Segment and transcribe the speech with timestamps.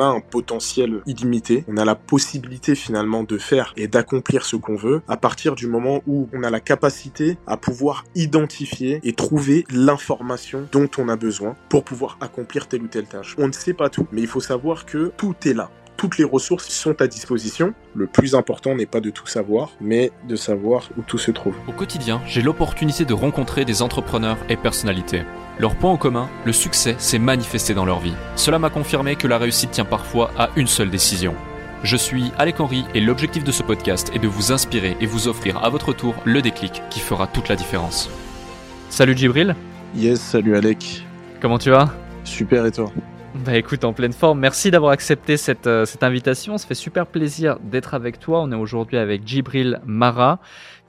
[0.00, 4.76] a un potentiel illimité, on a la possibilité finalement de faire et d'accomplir ce qu'on
[4.76, 9.64] veut à partir du moment où on a la capacité à pouvoir identifier et trouver
[9.70, 13.36] l'information dont on a besoin pour pouvoir accomplir telle ou telle tâche.
[13.38, 15.70] On ne sait pas tout, mais il faut savoir que tout est là
[16.00, 17.74] toutes les ressources sont à disposition.
[17.94, 21.54] Le plus important n'est pas de tout savoir, mais de savoir où tout se trouve.
[21.68, 25.24] Au quotidien, j'ai l'opportunité de rencontrer des entrepreneurs et personnalités.
[25.60, 28.14] Leur point en commun, le succès s'est manifesté dans leur vie.
[28.34, 31.34] Cela m'a confirmé que la réussite tient parfois à une seule décision.
[31.82, 35.28] Je suis Alec Henry et l'objectif de ce podcast est de vous inspirer et vous
[35.28, 38.08] offrir à votre tour le déclic qui fera toute la différence.
[38.88, 39.54] Salut Djibril
[39.94, 41.04] Yes, salut Alec.
[41.42, 41.90] Comment tu vas?
[42.24, 42.90] Super et toi?
[43.34, 44.40] Bah écoute, en pleine forme.
[44.40, 46.56] Merci d'avoir accepté cette, euh, cette invitation.
[46.56, 48.40] Ça fait super plaisir d'être avec toi.
[48.40, 50.40] On est aujourd'hui avec Djibril Mara,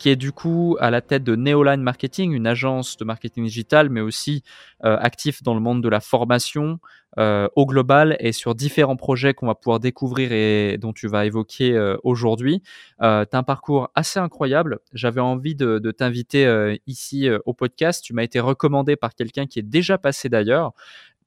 [0.02, 3.92] qui est du coup à la tête de Neoline Marketing, une agence de marketing digital,
[3.92, 4.42] mais aussi
[4.84, 6.80] euh, actif dans le monde de la formation
[7.20, 11.28] euh, au global et sur différents projets qu'on va pouvoir découvrir et dont tu vas
[11.28, 12.64] évoquer aujourd'hui.
[13.00, 14.80] tu as un parcours assez incroyable.
[14.92, 18.04] J'avais envie de, de t'inviter ici au podcast.
[18.04, 20.72] Tu m'as été recommandé par quelqu'un qui est déjà passé d'ailleurs.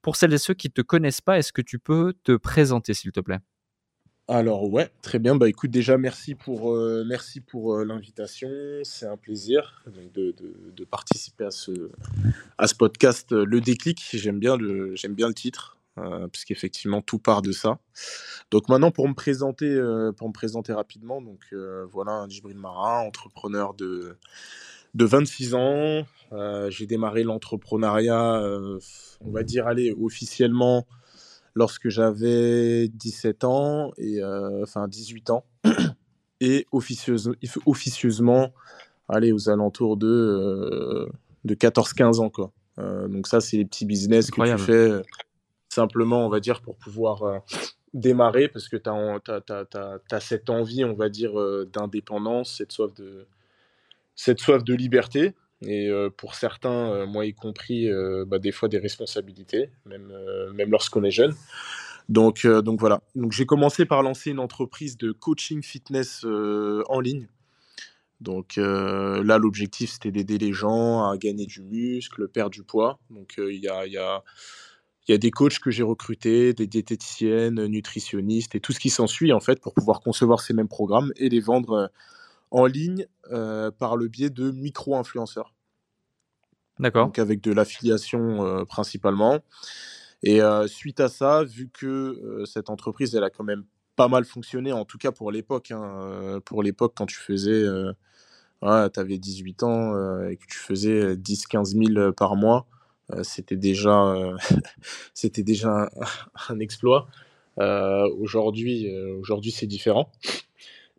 [0.02, 2.92] Pour celles et ceux qui ne te connaissent pas, est-ce que tu peux te présenter,
[2.92, 3.38] s'il te plaît?
[4.26, 5.36] Alors ouais, très bien.
[5.36, 8.48] Bah écoute, déjà merci pour euh, merci pour euh, l'invitation.
[8.82, 10.34] C'est un plaisir de,
[10.74, 11.90] de, participer à ce
[12.56, 13.32] à ce podcast.
[13.32, 15.78] Euh, le déclic, j'aime bien le j'aime bien le titre
[16.32, 17.78] puisqu'effectivement tout part de ça.
[18.50, 19.68] Donc maintenant pour me présenter
[20.16, 21.54] pour me présenter rapidement, donc
[21.92, 24.16] voilà, Djibril Marin, entrepreneur de
[24.94, 26.04] de 26 ans.
[26.70, 28.42] J'ai démarré l'entrepreneuriat,
[29.20, 30.84] on va dire, allez, officiellement
[31.54, 35.44] lorsque j'avais 17 ans, et, euh, enfin 18 ans,
[36.40, 38.52] et officieusement,
[39.08, 41.08] allez, aux alentours de,
[41.44, 42.30] de 14-15 ans.
[42.30, 42.52] Quoi.
[42.76, 45.02] donc ça, c'est les petits business que tu fais
[45.68, 47.42] simplement, on va dire, pour pouvoir
[47.94, 51.32] démarrer, parce que tu as, as, cette envie, on va dire,
[51.72, 53.26] d'indépendance, cette soif de
[54.16, 58.52] cette soif de liberté et euh, pour certains, euh, moi y compris, euh, bah, des
[58.52, 60.12] fois des responsabilités, même,
[60.54, 61.34] même lorsqu'on est jeune.
[62.08, 63.02] Donc, donc voilà.
[63.14, 67.28] Donc j'ai commencé par lancer une entreprise de coaching fitness en ligne.
[68.20, 72.98] Donc là, l'objectif, c'était d'aider les gens à gagner du muscle, perdre du poids.
[73.08, 74.22] Donc il y a, y, a,
[75.08, 79.32] y, a, des coachs que j'ai recrutés, des diététiciennes, nutritionnistes et tout ce qui s'ensuit
[79.32, 81.90] en fait pour pouvoir concevoir ces mêmes programmes et les vendre
[82.54, 85.52] en ligne euh, par le biais de micro-influenceurs.
[86.78, 87.06] D'accord.
[87.06, 89.40] Donc avec de l'affiliation euh, principalement.
[90.22, 93.64] Et euh, suite à ça, vu que cette entreprise, elle a quand même
[93.96, 97.64] pas mal fonctionné, en tout cas pour l'époque, hein, pour l'époque quand tu faisais,
[98.62, 102.66] tu avais 18 ans et que tu faisais 10-15 000 par mois,
[103.22, 104.14] c'était déjà,
[105.14, 105.90] c'était déjà
[106.48, 107.08] un, exploit.
[107.58, 108.88] aujourd'hui,
[109.20, 110.10] aujourd'hui c'est différent.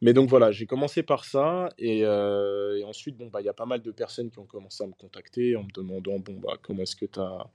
[0.01, 3.53] Mais donc voilà, j'ai commencé par ça et, euh, ensuite, bon, bah, il y a
[3.53, 6.57] pas mal de personnes qui ont commencé à me contacter en me demandant, bon, bah,
[6.61, 7.47] comment est-ce que tu as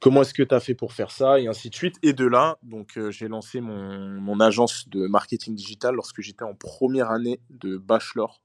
[0.00, 1.96] comment est-ce que fait pour faire ça et ainsi de suite.
[2.04, 6.44] Et de là, donc euh, j'ai lancé mon, mon, agence de marketing digital lorsque j'étais
[6.44, 8.40] en première année de bachelor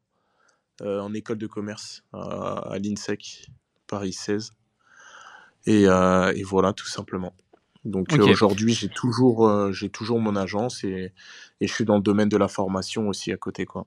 [0.82, 3.52] euh, en école de commerce à, l'INSEC,
[3.86, 4.52] Paris 16.
[5.68, 7.34] Et, et, voilà, tout simplement.
[7.86, 11.14] Donc euh, aujourd'hui, j'ai toujours, euh, j'ai toujours mon agence et,
[11.60, 13.66] et, je suis dans le domaine de la formation aussi à côté.
[13.66, 13.86] Quoi.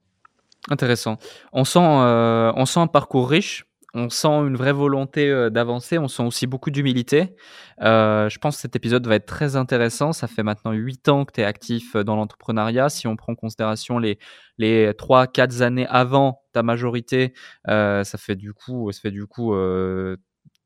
[0.69, 1.17] Intéressant.
[1.51, 3.65] On sent, euh, on sent un parcours riche.
[3.93, 7.35] On sent une vraie volonté d'avancer, on sent aussi beaucoup d'humilité.
[7.79, 10.13] je pense que cet épisode va être très intéressant.
[10.13, 12.89] Ça fait maintenant 8 ans que tu es actif dans l'entrepreneuriat.
[12.89, 14.19] Si on prend en considération les,
[14.59, 17.33] les 3-4 années avant ta majorité,
[17.65, 20.17] ça fait du coup, ça fait du coup 11,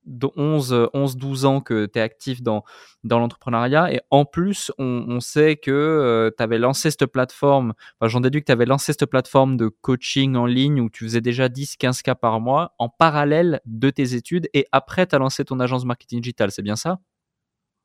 [0.08, 2.64] 11 12 ans que tu es actif dans,
[3.04, 3.94] dans l'entrepreneuriat.
[3.94, 8.42] Et en plus, on, sait que euh, tu avais lancé cette plateforme, enfin, j'en déduis
[8.42, 12.02] que tu avais lancé cette plateforme de coaching en ligne où tu faisais déjà 10-15
[12.02, 14.50] cas par mois en parallèle de tes études.
[14.54, 17.00] Et après, tu as lancé ton agence marketing digital, c'est bien ça?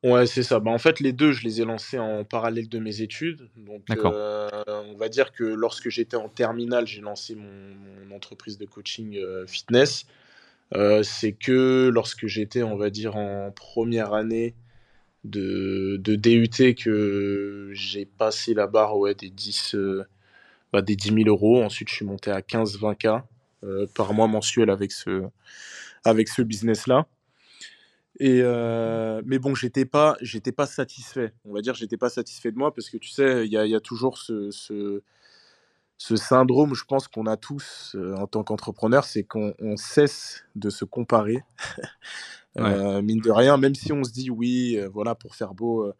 [0.03, 0.59] Ouais, c'est ça.
[0.59, 3.49] Bah, en fait, les deux, je les ai lancés en parallèle de mes études.
[3.55, 8.65] Donc, euh, on va dire que lorsque j'étais en terminale, j'ai lancé mon, entreprise de
[8.65, 10.05] coaching euh, fitness.
[10.75, 14.55] Euh, c'est que lorsque j'étais, on va dire, en première année
[15.23, 20.05] de, DUT, que j'ai passé la barre des, 10, euh,
[20.73, 21.63] bah, des 10 000 euros.
[21.63, 23.23] Ensuite, je suis monté à 15-20K
[23.63, 25.23] euh, par mois mensuel avec ce,
[26.03, 27.07] avec ce business-là.
[28.19, 28.41] Et
[29.25, 31.33] mais bon, j'étais pas, j'étais pas satisfait.
[31.45, 33.79] On va dire, j'étais pas satisfait de moi parce que tu sais, il y a,
[33.79, 35.03] toujours ce,
[35.97, 40.69] ce syndrome, je pense qu'on a tous euh, en tant qu'entrepreneur, c'est qu'on cesse de
[40.69, 41.43] se comparer.
[42.59, 45.93] Euh, mine de rien, même si on se dit oui, euh, voilà, pour faire beau,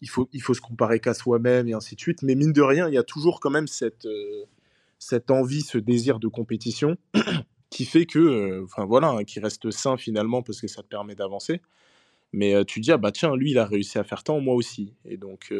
[0.00, 2.22] il, faut, il faut se comparer qu'à soi-même et ainsi de suite.
[2.22, 4.08] Mais mine de rien, il y a toujours quand même cette,
[4.98, 6.96] cette envie, ce désir de compétition
[7.68, 11.14] qui fait que, enfin voilà, hein, qui reste sain finalement parce que ça te permet
[11.14, 11.60] d'avancer.
[12.32, 14.94] Mais tu dis, ah bah tiens, lui, il a réussi à faire tant, moi aussi.
[15.04, 15.52] Et donc,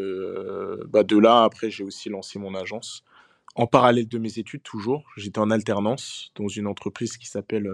[0.89, 3.05] bah de là, après, j'ai aussi lancé mon agence.
[3.55, 5.05] En parallèle de mes études, toujours.
[5.17, 7.71] J'étais en alternance dans une entreprise qui s'appelle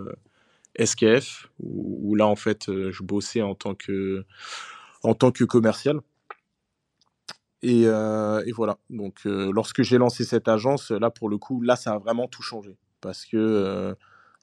[0.78, 4.24] SKF, où, là, en fait, je bossais en tant que,
[5.02, 6.00] en tant que commercial.
[7.62, 8.78] Et, et voilà.
[8.90, 12.42] Donc, lorsque j'ai lancé cette agence, là, pour le coup, là, ça a vraiment tout
[12.42, 12.76] changé.
[13.00, 13.96] Parce que,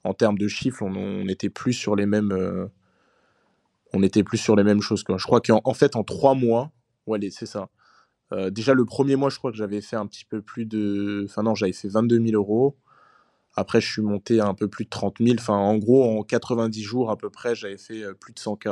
[0.04, 2.68] en termes de chiffres, on n'était plus sur les mêmes
[3.92, 5.04] on était plus sur les mêmes choses.
[5.08, 6.70] Je crois qu'en fait, en trois mois,
[7.06, 7.68] ouais, c'est ça.
[8.32, 11.26] Euh, déjà, le premier mois, je crois que j'avais fait un petit peu plus de.
[11.28, 12.76] Enfin, non, j'avais fait 22 000 euros.
[13.54, 15.36] Après, je suis monté à un peu plus de 30 000.
[15.38, 18.56] Enfin, en gros, en 90 jours à peu près, j'avais fait euh, plus de 100
[18.56, 18.68] k.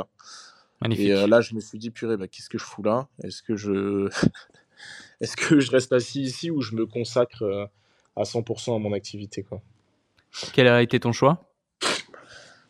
[0.81, 1.07] Magnifique.
[1.07, 3.07] Et euh, là, je me suis dit, purée, bah, qu'est-ce que je fous là?
[3.23, 4.09] Est-ce que je.
[5.21, 7.69] Est-ce que je reste assis ici ou je me consacre
[8.15, 9.61] à 100% à mon activité quoi?
[10.53, 11.51] Quel a été ton choix?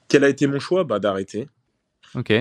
[0.08, 0.84] Quel a été mon choix?
[0.84, 1.48] Bah, D'arrêter.
[2.16, 2.34] Ok.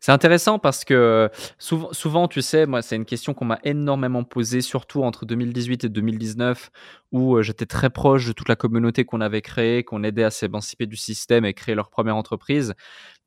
[0.00, 4.60] C'est intéressant parce que souvent, tu sais, moi, c'est une question qu'on m'a énormément posée,
[4.60, 6.70] surtout entre 2018 et 2019,
[7.12, 10.86] où j'étais très proche de toute la communauté qu'on avait créée, qu'on aidait à s'émanciper
[10.86, 12.74] du système et créer leur première entreprise.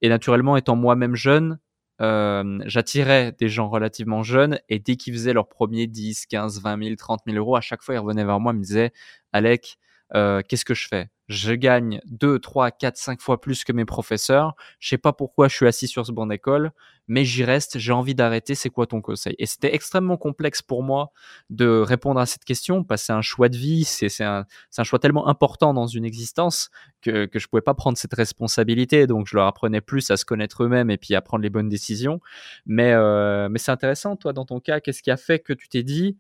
[0.02, 1.60] Et naturellement, étant moi-même jeune,
[2.00, 6.96] j'attirais des gens relativement jeunes et dès qu'ils faisaient leurs premiers 10, 15, 20 000,
[6.96, 8.92] 30 000 euros, à chaque fois, ils revenaient vers moi et me disaient
[9.34, 9.78] Alec,
[10.14, 11.10] qu'est-ce que je fais?
[11.30, 14.56] Je gagne 2, 3, 4, 5 fois plus que mes professeurs.
[14.80, 16.72] Je sais pas pourquoi je suis assis sur ce banc d'école,
[17.08, 19.36] mais j'y reste, j'ai envie d'arrêter, c'est quoi ton conseil?
[19.38, 21.12] Et c'était extrêmement complexe pour moi
[21.52, 24.46] de répondre à cette question, parce que c'est un choix de vie, c'est un,
[24.76, 26.72] un, choix tellement important dans une existence
[27.02, 30.26] que, que je pouvais pas prendre cette responsabilité, donc je leur apprenais plus à se
[30.26, 32.22] connaître eux-mêmes et puis à prendre les bonnes décisions.
[32.66, 35.70] Mais, euh, mais c'est intéressant, toi, dans ton cas, qu'est-ce qui a fait que tu
[35.70, 36.18] t'es dit,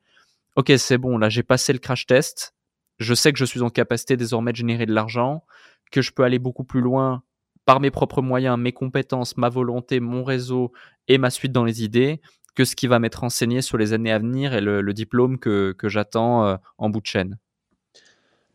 [0.55, 2.53] ok, c'est bon, là j'ai passé le crash test,
[2.99, 5.43] je sais que je suis en capacité désormais de générer de l'argent,
[5.91, 7.23] que je peux aller beaucoup plus loin
[7.65, 10.71] par mes propres moyens, mes compétences, ma volonté, mon réseau
[11.07, 12.19] et ma suite dans les idées,
[12.55, 15.75] que ce qui va m'être enseigné sur les années à venir et le, diplôme que,
[15.83, 17.37] j'attends euh, en bout de chaîne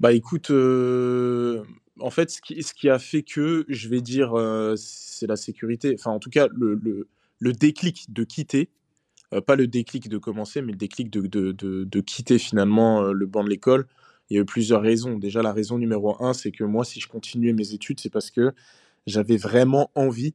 [0.00, 1.62] Bah écoute, euh,
[2.00, 5.94] en fait, ce qui, a fait que, je vais dire, euh, c'est la sécurité.
[5.98, 7.06] Enfin, en tout cas, le,
[7.52, 8.68] déclic de quitter,
[9.46, 13.86] pas le déclic de commencer, mais le déclic de quitter finalement le banc de l'école,
[14.30, 15.18] il y a eu plusieurs raisons.
[15.18, 18.30] Déjà, la raison numéro un, c'est que moi, si je continuais mes études, c'est parce
[18.30, 18.52] que
[19.06, 20.34] j'avais vraiment envie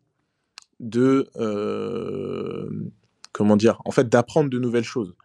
[0.80, 2.70] de, euh,
[3.32, 5.16] comment dire, en fait, d'apprendre de nouvelles choses.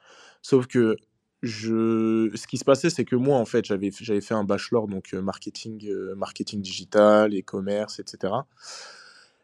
[0.43, 0.97] Sauf que
[1.43, 4.89] je, ce qui se passait, c'est que moi, en fait, j'avais, j'avais fait un bachelor,
[4.89, 8.33] donc euh, marketing, euh, marketing digital, e-commerce, etc.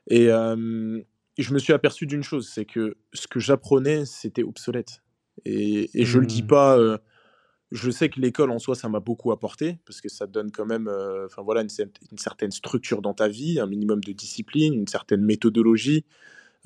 [0.09, 0.29] Et,
[1.39, 5.01] je me suis aperçu d'une chose, c'est que ce que j'apprenais, c'était obsolète.
[5.47, 6.49] Et, et je ne le dis mmh.
[6.49, 7.01] pas
[7.73, 10.67] je sais que l'école en soi, ça m'a beaucoup apporté parce que ça donne quand
[10.67, 14.89] même, euh, enfin voilà, une, certaine structure dans ta vie, un minimum de discipline, une
[14.89, 16.05] certaine méthodologie.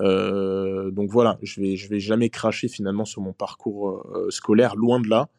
[0.01, 4.75] Euh, donc voilà, je vais, je vais jamais cracher finalement sur mon parcours euh, scolaire,
[4.75, 5.29] loin de là.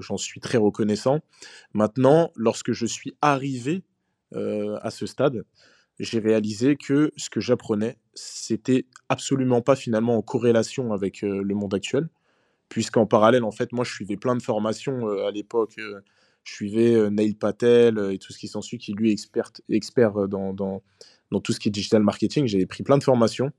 [0.00, 1.20] J'en suis très reconnaissant.
[1.72, 3.82] Maintenant, lorsque je suis arrivé
[4.34, 5.42] à ce stade,
[5.98, 11.72] j'ai réalisé que ce que j'apprenais, c'était absolument pas finalement en corrélation avec le monde
[11.72, 12.10] actuel
[12.68, 15.74] puisqu'en parallèle, en fait, moi, je suivais plein de formations euh, à l'époque.
[15.78, 16.00] Euh,
[16.44, 20.28] je suivais euh, Neil Patel et tout ce qui s'ensuit, qui lui est expert, expert
[20.28, 20.82] dans, dans,
[21.40, 22.46] tout ce qui est digital marketing.
[22.46, 23.52] J'avais pris plein de formations.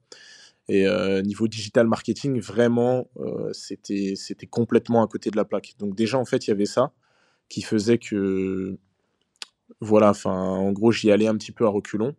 [0.71, 0.85] Et
[1.23, 3.09] niveau digital marketing, vraiment,
[3.53, 5.73] c'était c'était complètement à côté de la plaque.
[5.79, 6.93] Donc déjà, en fait, il y avait ça
[7.49, 8.77] qui faisait que,
[9.81, 12.15] voilà, enfin, en gros, j'y allais un petit peu à reculons.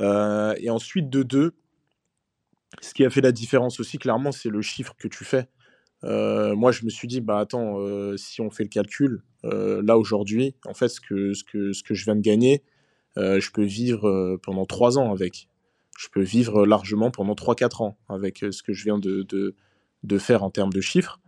[0.00, 1.54] et ensuite, de deux,
[2.80, 5.46] ce qui a fait la différence aussi, clairement, c'est le chiffre que tu fais.
[6.04, 9.82] Euh, moi, je me suis dit, bah attends, euh, si on fait le calcul, euh,
[9.84, 12.62] là aujourd'hui, en fait, ce que, ce, que, ce que je viens de gagner,
[13.16, 15.48] je peux vivre pendant trois ans avec.
[15.98, 19.54] Je peux vivre largement pendant 3-4 ans avec ce que je viens de, de,
[20.02, 21.20] de, faire en termes de chiffres.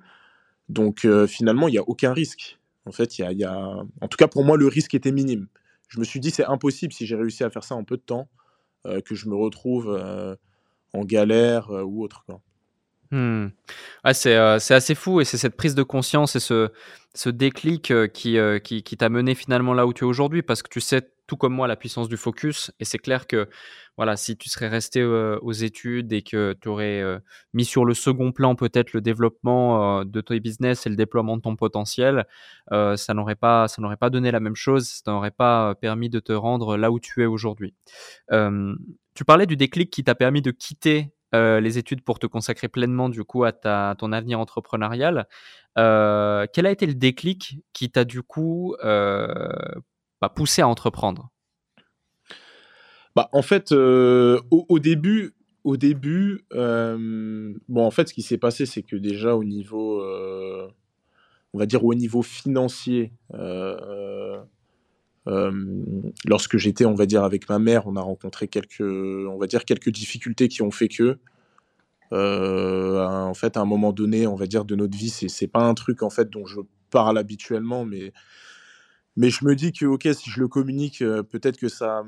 [0.70, 2.58] Donc finalement, il n'y a aucun risque.
[2.86, 5.46] En fait, il y a, en tout cas pour moi, le risque était minime.
[5.88, 8.02] Je me suis dit, c'est impossible si j'ai réussi à faire ça en peu de
[8.02, 8.30] temps,
[8.84, 10.00] que je me retrouve
[10.94, 12.24] en galère ou autre.
[12.24, 12.40] Quoi.
[13.14, 13.52] Mmh.
[14.12, 18.82] c'est, c'est assez fou et c'est cette prise de conscience et ce déclic, qui, qui
[18.82, 21.54] qui t'a mené finalement là où tu es aujourd'hui parce que tu sais, tout comme
[21.54, 23.48] moi, la puissance du focus et c'est clair que,
[23.96, 27.04] voilà, si tu serais resté, aux études et que tu aurais,
[27.52, 31.42] mis sur le second plan peut-être le développement, de ton business et le déploiement de
[31.42, 32.26] ton potentiel,
[32.72, 36.18] ça n'aurait pas ça n'aurait pas donné la même chose, ça n'aurait pas, permis de
[36.18, 37.74] te rendre là où tu es aujourd'hui.
[39.14, 43.08] tu parlais du déclic qui t'a permis de quitter les études pour te consacrer pleinement
[43.08, 43.52] du coup à,
[43.98, 45.26] ton avenir entrepreneurial.
[45.76, 51.30] quel a été le déclic qui t'a du coup bah, poussé à entreprendre?
[53.16, 58.82] Bah, En fait, au, début, au début bon, en fait, ce qui s'est passé, c'est
[58.82, 60.02] que déjà au niveau,
[61.52, 63.12] on va dire au niveau financier,
[65.26, 69.64] lorsque j'étais, on va dire, avec ma mère, on a rencontré quelques, on va dire,
[69.64, 71.18] quelques difficultés qui ont fait que,
[72.12, 75.62] en fait, à un moment donné, on va dire, de notre vie, c'est, c'est pas
[75.62, 78.12] un truc, en fait, dont je parle habituellement, mais,
[79.16, 82.04] mais je me dis que, ok, si je le communique, peut-être que ça,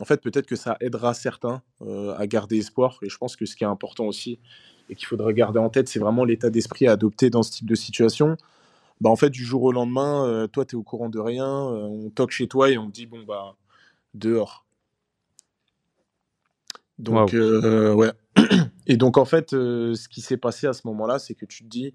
[0.00, 1.62] en fait, peut-être que ça aidera certains
[2.16, 2.98] à garder espoir.
[3.02, 4.38] Et je pense que ce qui est important aussi,
[4.88, 7.66] et qu'il faudrait garder en tête, c'est vraiment l'état d'esprit à adopter dans ce type
[7.66, 8.36] de situation
[9.00, 11.46] bah, en fait, du jour au lendemain, euh, toi, tu es au courant de rien,
[11.46, 13.56] euh, on toque chez toi et on te dit, bon, bah,
[14.14, 14.64] dehors.
[16.98, 18.12] Donc, euh, ouais.
[18.86, 21.68] Et donc, en fait, ce qui s'est passé à ce moment-là, c'est que tu te
[21.68, 21.92] dis,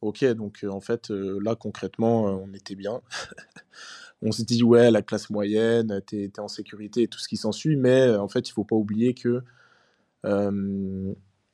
[0.00, 3.00] ok, donc, en fait, là, concrètement, on était bien.
[4.22, 7.36] on se dit, ouais, la classe moyenne, tu es, en sécurité et tout ce qui
[7.36, 9.42] s'ensuit, mais en fait, il faut pas oublier que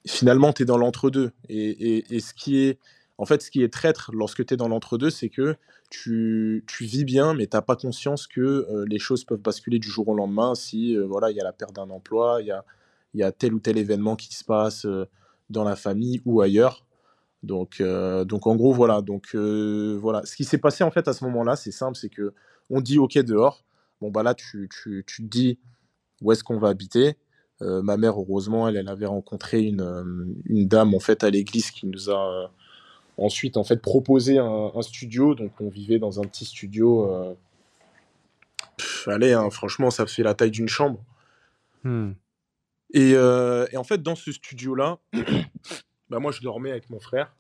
[0.06, 1.32] finalement, tu es dans l'entre-deux.
[1.50, 2.78] et, ce qui est
[3.22, 5.54] en fait, ce qui est traître lorsque tu es dans l'entre-deux, c'est que
[5.90, 9.88] tu, vis bien, mais tu n'as pas conscience que euh, les choses peuvent basculer du
[9.88, 12.50] jour au lendemain si euh, voilà, il y a la perte d'un emploi, il y
[12.50, 12.64] a,
[13.14, 15.04] y a, tel ou tel événement qui se passe euh,
[15.50, 16.84] dans la famille ou ailleurs.
[17.44, 19.02] Donc, donc en gros, voilà.
[19.02, 20.22] Donc, voilà.
[20.24, 22.34] Ce qui s'est passé en fait à ce moment-là, c'est simple, c'est que
[22.70, 23.64] on dit OK dehors.
[24.00, 25.58] Bon, bah là, tu, tu, tu te dis
[26.20, 27.16] où est-ce qu'on va habiter.
[27.60, 31.86] ma mère, heureusement, elle, elle avait rencontré une, une dame en fait à l'église qui
[31.86, 32.50] nous a
[33.18, 35.34] Ensuite, en fait, proposer un, studio.
[35.34, 37.12] Donc, on vivait dans un petit studio.
[37.12, 37.34] Euh,
[39.06, 41.04] allez, hein, franchement, ça fait la taille d'une chambre.
[41.84, 42.12] Hmm.
[42.96, 44.98] Euh, et, en fait, dans ce studio-là,
[46.10, 47.34] bah, moi, je dormais avec mon frère.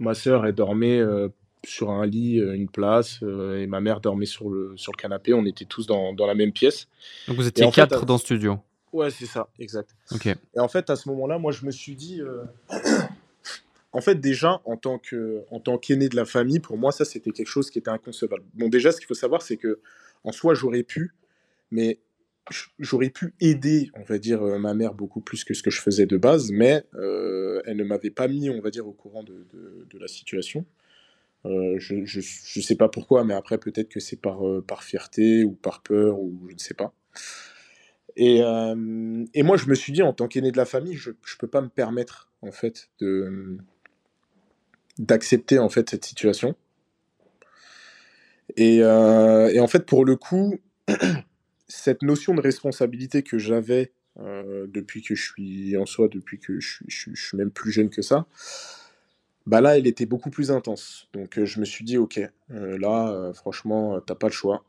[0.00, 1.28] Ma sœur, elle dormait euh,
[1.64, 5.34] sur un lit, une place, et ma mère dormait sur le, sur le canapé.
[5.34, 6.88] On était tous dans, dans la même pièce.
[7.28, 8.58] Donc, vous étiez quatre dans le studio
[8.92, 9.94] Ouais, c'est ça, exact.
[10.10, 10.26] Ok.
[10.26, 12.22] Et en fait, à ce moment-là, moi, je me suis dit,
[13.98, 17.04] en fait, déjà, en tant que, en tant qu'aîné de la famille, pour moi, ça,
[17.04, 18.44] c'était quelque chose qui était inconcevable.
[18.54, 19.80] Bon, déjà, ce qu'il faut savoir, c'est que,
[20.22, 21.14] en soi, j'aurais pu,
[21.72, 21.98] mais
[22.78, 25.80] j'aurais pu aider, on va dire, euh, ma mère beaucoup plus que ce que je
[25.80, 29.24] faisais de base, mais euh, elle ne m'avait pas mis, on va dire, au courant
[29.24, 30.64] de, la situation.
[31.44, 35.54] Euh, je ne sais pas pourquoi, mais après, peut-être que c'est par, par fierté ou
[35.54, 36.94] par peur, ou je ne sais pas.
[38.14, 38.42] Et,
[39.34, 41.48] et moi, je me suis dit, en tant qu'aîné de la famille, je ne peux
[41.48, 43.58] pas me permettre, en fait, de
[44.98, 46.54] d'accepter en fait cette situation.
[48.58, 50.58] Euh, et, en fait, pour le coup,
[51.68, 56.58] cette notion de responsabilité que j'avais euh, depuis que je suis en soi, depuis que
[56.60, 58.26] je, suis même plus jeune que ça,
[59.46, 61.08] bah là, elle était beaucoup plus intense.
[61.12, 64.64] Donc, euh, je me suis dit, ok, là, franchement, t'as pas le choix.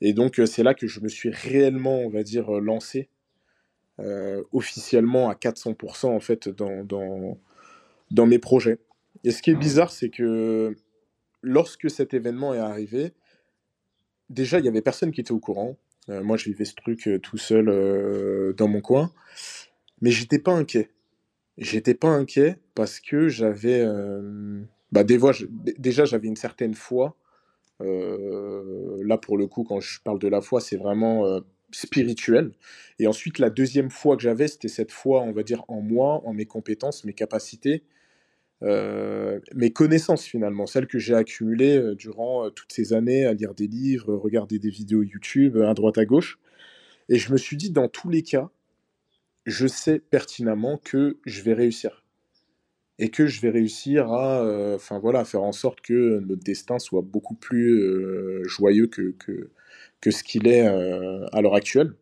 [0.00, 3.08] Et donc, c'est là que je me suis réellement, on va dire, lancé
[4.52, 7.38] officiellement à 400% en fait dans, dans,
[8.10, 8.78] dans mes projets.
[9.26, 10.76] Et ce qui est bizarre, c'est que
[11.42, 13.10] lorsque cet événement est arrivé,
[14.30, 15.76] déjà, il n'y avait personne qui était au courant.
[16.08, 19.12] Euh, moi, je vivais ce truc euh, tout seul euh, dans mon coin.
[20.00, 20.90] Mais j'étais pas inquiet.
[21.58, 23.84] J'étais pas inquiet parce que j'avais.
[24.92, 27.16] bah, déjà, j'avais une certaine foi.
[27.80, 31.40] là, pour le coup, quand je parle de la foi, c'est vraiment
[31.72, 32.52] spirituel.
[33.00, 36.22] Et ensuite, la deuxième foi que j'avais, c'était cette foi, on va dire, en moi,
[36.24, 37.82] en mes compétences, mes capacités
[38.62, 43.34] euh, mes connaissances finalement, celles que j'ai accumulées euh, durant euh, toutes ces années à
[43.34, 46.38] lire des livres, regarder des vidéos YouTube à droite à gauche.
[47.08, 48.50] Et je me suis dit, dans tous les cas,
[49.44, 52.04] je sais pertinemment que je vais réussir.
[52.98, 57.34] Et que je vais réussir à, voilà, faire en sorte que notre destin soit beaucoup
[57.34, 59.50] plus joyeux que, que,
[60.00, 61.92] que, ce qu'il est à l'heure actuelle.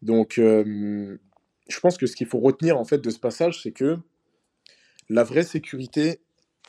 [0.00, 3.98] Donc, je pense que ce qu'il faut retenir en fait de ce passage, c'est que
[5.10, 6.20] la vraie sécurité,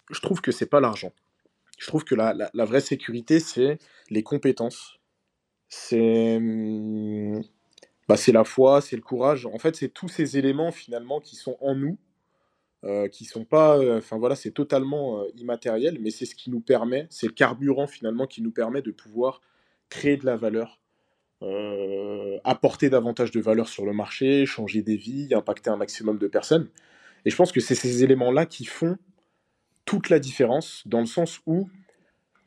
[0.10, 1.14] je trouve que c'est pas l'argent.
[1.78, 3.78] Je trouve que la, vraie sécurité, c'est
[4.10, 5.00] les compétences.
[5.70, 7.42] C'est hum,
[8.08, 9.46] bah, la foi, c'est le courage.
[9.46, 11.98] En fait, c'est tous ces éléments finalement qui sont en nous,
[12.84, 13.78] euh, qui sont pas.
[13.78, 17.34] Euh, enfin voilà, c'est totalement euh, immatériel, mais c'est ce qui nous permet, c'est le
[17.34, 19.42] carburant finalement qui nous permet de pouvoir
[19.90, 20.80] créer de la valeur,
[22.44, 26.70] apporter davantage de valeur sur le marché, changer des vies, impacter un maximum de personnes.
[27.26, 28.98] Et je pense que c'est ces éléments-là qui font
[29.86, 31.70] toute la différence, dans le sens où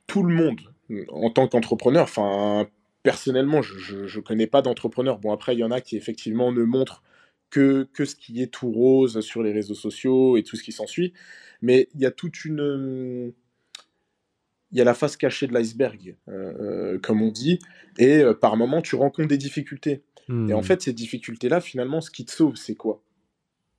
[0.06, 0.60] tout le monde,
[1.08, 2.68] en tant qu'entrepreneur, enfin,
[3.02, 5.18] personnellement, je ne connais pas d'entrepreneur.
[5.18, 7.02] Bon, après, il y en a qui effectivement ne montrent
[7.50, 10.72] que, que ce qui est tout rose sur les réseaux sociaux et tout ce qui
[10.72, 11.12] s'ensuit,
[11.62, 13.32] mais il y a toute une
[14.72, 17.60] il y a la face cachée de l'iceberg, euh, comme on dit,
[17.98, 20.02] et euh, par moment, tu rencontres des difficultés.
[20.48, 20.62] Et en Mmh.
[20.62, 23.02] fait, ces difficultés-là, finalement, ce qui te sauve, c'est quoi?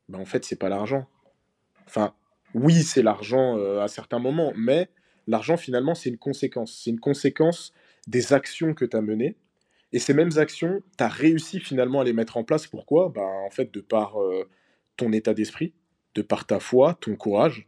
[0.10, 1.08] Ben, En fait, c'est pas l'argent.
[1.88, 2.14] Enfin,
[2.54, 4.90] oui, c'est l'argent euh, à certains moments, mais
[5.28, 6.82] l'argent, finalement, c'est une conséquence.
[6.84, 7.74] C'est une conséquence
[8.08, 9.38] des actions que tu as menées.
[9.92, 12.68] Et ces mêmes actions, tu as réussi finalement à les mettre en place.
[12.68, 13.10] Pourquoi?
[13.10, 14.48] Ben, En fait, de par euh,
[14.98, 15.74] ton état d'esprit,
[16.16, 17.68] de par ta foi, ton courage,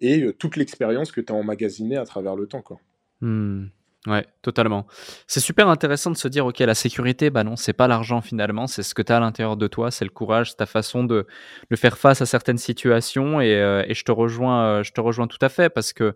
[0.00, 2.62] et euh, toute l'expérience que tu as emmagasinée à travers le temps.
[2.62, 2.80] Quoi.
[3.20, 3.66] Mmh.
[4.06, 4.86] Ouais, totalement.
[5.26, 8.68] C'est super intéressant de se dire: «OK, la sécurité, bah, non, c'est pas l'argent finalement,
[8.68, 11.02] c'est ce que tu as à l'intérieur de toi, c'est le courage, c'est ta façon
[11.04, 11.26] de
[11.70, 13.48] de faire face à certaines situations» et
[13.88, 16.14] et je te rejoins, heu, je te rejoins tout à fait parce que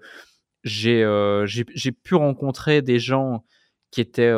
[0.65, 1.05] j'ai,
[1.47, 3.45] j'ai pu rencontrer des gens
[3.93, 4.33] qui étaient,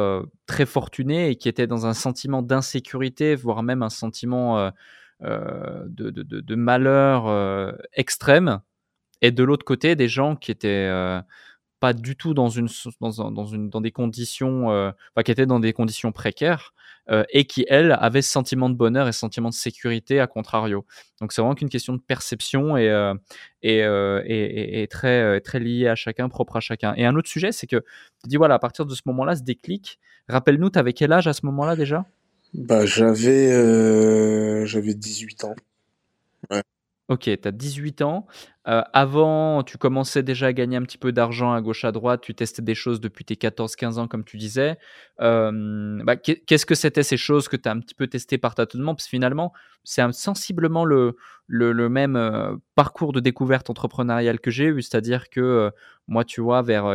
[0.47, 4.71] très fortunés et qui étaient dans un sentiment d'insécurité, voire même un sentiment,
[5.23, 8.61] de malheur, heu, extrême
[9.23, 10.91] et de l'autre côté, des gens qui étaient,
[11.85, 12.69] pas du tout dans une
[13.03, 16.73] dans un dans une dans des conditions, heu, enfin qui étaient dans des conditions précaires,
[17.11, 20.87] heu et qui elles, avaient ce sentiment de bonheur et sentiment de sécurité à contrario.
[21.21, 23.13] Donc c'est vraiment qu'une question de perception et heu
[23.61, 26.95] et heu et et très, très liée à chacun, propre à chacun.
[26.97, 27.81] Et un autre sujet, c'est que
[28.23, 29.99] tu dis voilà, à partir de ce moment-là, ce déclic,
[30.31, 32.07] rappelle-nous, tu avais quel âge à ce moment-là déjà?
[32.55, 35.55] Bah, j'avais euh, j'avais 18 ans.
[37.09, 38.27] OK, tu as 18 ans.
[38.65, 42.23] Avant, tu commençais déjà à gagner un petit peu d'argent à gauche, à droite.
[42.23, 44.79] Tu testais des choses depuis tes 14-15 ans, comme tu disais.
[45.19, 48.55] Bah, qu'est qu'est-ce que c'était ces choses que tu as un petit peu testées par
[48.55, 48.95] tâtonnement?
[48.95, 49.53] Parce que finalement,
[49.85, 51.15] c'est sensiblement le
[51.91, 54.81] même, parcours de découverte entrepreneuriale que j'ai eu.
[54.81, 55.71] C'est-à-dire que,
[56.09, 56.95] moi, tu vois, vers,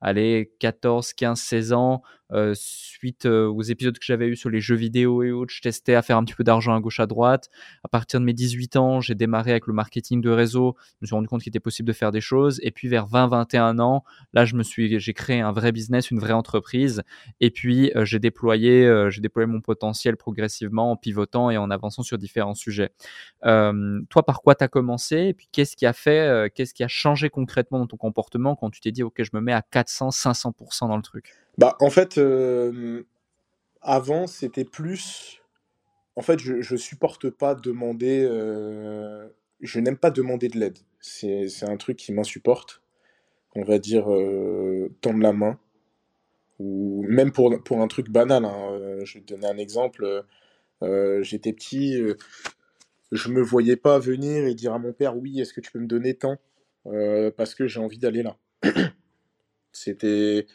[0.00, 5.22] allez 14-15-16 ans, heu, suite, heu, aux épisodes que j'avais eus sur les jeux vidéo
[5.22, 7.50] et autres, je testais à faire un petit peu d'argent à gauche, à droite.
[7.84, 10.76] À partir de mes 18 ans, j'ai démarré avec le marketing de réseau.
[10.78, 12.60] Je me suis rendu compte qu'il était possible de faire des choses.
[12.62, 16.18] Et puis vers 20-21 ans, là, je me suis, j'ai créé un vrai business, une
[16.18, 17.02] vraie entreprise.
[17.40, 21.70] Et puis euh, j'ai déployé, euh, j'ai déployé mon potentiel progressivement en pivotant et en
[21.70, 22.90] avançant sur différents sujets.
[23.44, 25.16] Euh, toi, par quoi tu as commencé?
[25.28, 28.56] Et puis qu'est-ce qui a fait, euh, qu'est-ce qui a changé concrètement dans ton comportement
[28.56, 31.39] quand tu t'es dit, ok, je me mets à 400-500% dans le truc?
[31.58, 33.02] Bah, en fait, euh,
[33.82, 35.42] avant, c'était plus.
[36.16, 38.26] En fait, je, supporte pas demander.
[38.28, 39.28] euh,
[39.60, 40.78] Je n'aime pas demander de l'aide.
[41.00, 42.82] C'est, un truc qui m'insupporte.
[43.56, 45.58] On va dire euh, tendre la main.
[46.58, 48.44] Ou même pour, pour un truc banal.
[48.44, 50.24] hein, Je vais te donner un exemple.
[51.22, 52.00] J'étais petit,
[53.12, 55.78] je me voyais pas venir et dire à mon père, oui, est-ce que tu peux
[55.80, 56.36] me donner tant?
[57.36, 58.36] Parce que j'ai envie d'aller là.
[59.72, 60.46] C'était,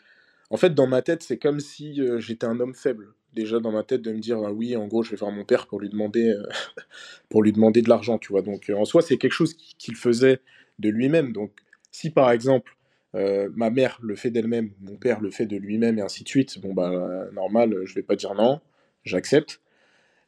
[0.49, 3.13] en fait, dans ma tête, c'est comme si j'étais un homme faible.
[3.33, 5.43] Déjà dans ma tête de me dire, ah oui, en gros, je vais voir mon
[5.45, 6.33] père pour lui demander,
[7.29, 8.41] pour lui demander de l'argent, tu vois?
[8.41, 10.41] Donc, en soi, c'est quelque chose qui- qu'il faisait
[10.79, 11.33] de lui-même.
[11.33, 11.51] Donc,
[11.91, 12.77] si par exemple,
[13.13, 16.59] ma mère le fait d'elle-même, mon père le fait de lui-même, et ainsi de suite,
[16.61, 18.61] bon, bah, normal, je vais pas dire non,
[19.05, 19.61] j'accepte.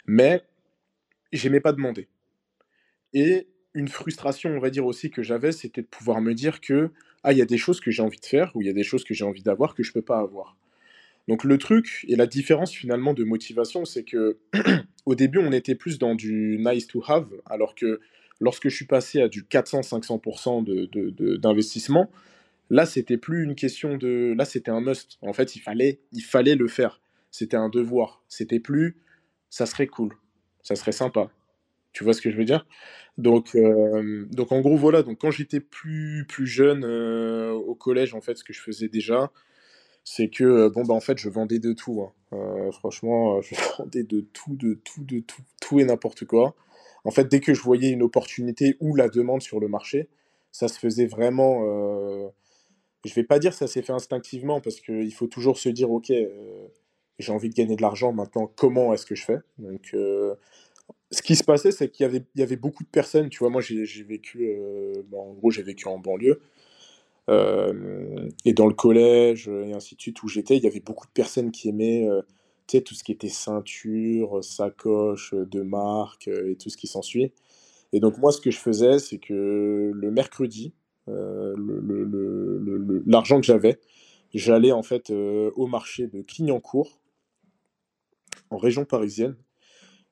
[0.08, 0.44] Mais
[1.34, 2.08] j'aimais pas demander.
[3.14, 6.92] Et une frustration, on va dire aussi, que j'avais, c'était de pouvoir me dire que,
[7.28, 8.74] ah, il y a des choses que j'ai envie de faire, ou il y a
[8.74, 10.56] des choses que j'ai envie d'avoir que je peux pas avoir.
[11.28, 14.38] Donc le truc et la différence finalement de motivation, c'est que
[15.06, 18.00] au début, on était plus dans du nice to have, alors que
[18.40, 22.10] lorsque je suis passé à du 400-500% de, de- d'investissement,
[22.70, 24.34] là, c'était plus une question de...
[24.38, 25.18] Là, c'était un must.
[25.22, 27.02] En fait, il fallait, il fallait le faire.
[27.30, 28.24] C'était un devoir.
[28.30, 28.96] C'était plus,
[29.50, 30.16] ça serait cool,
[30.64, 31.30] ça serait sympa.
[31.98, 32.68] Tu vois ce que je veux dire?
[33.18, 33.58] Donc,
[34.32, 35.02] donc en gros, voilà.
[35.02, 39.32] Donc quand j'étais plus, plus jeune au collège, en fait, ce que je faisais déjà,
[40.04, 42.02] c'est que, bon, bah, en fait, je vendais de tout.
[42.02, 42.14] hein.
[42.34, 46.56] Euh, franchement, euh, je vendais de tout, de tout, de tout, tout et n'importe quoi.
[47.04, 50.10] En fait, dès que je voyais une opportunité ou la demande sur le marché,
[50.52, 51.62] ça se faisait vraiment.
[53.06, 56.12] je vais pas dire ça s'est fait instinctivement parce qu'il faut toujours se dire, ok,
[56.12, 56.68] euh,
[57.20, 59.40] j'ai envie de gagner de l'argent maintenant, comment est-ce que je fais?
[59.60, 59.96] Donc,
[61.12, 64.04] ce qui se passait, c'est qu'il y avait, beaucoup de personnes, tu vois, moi j'ai
[64.04, 66.42] vécu, euh, bon, en gros j'ai vécu en banlieue,
[67.30, 71.08] euh, et dans le collège, et ainsi de suite, où j'étais, il y avait beaucoup
[71.08, 72.22] de personnes qui aimaient, euh,
[72.82, 77.32] tout ce qui était ceinture, sacoche de marque, et tout ce qui s'ensuit.
[77.94, 80.74] Et donc moi, ce que je faisais, c'est que le mercredi,
[83.06, 83.80] l'argent que j'avais,
[84.34, 87.00] j'allais en fait au marché de Clignancourt,
[88.50, 89.38] en région parisienne,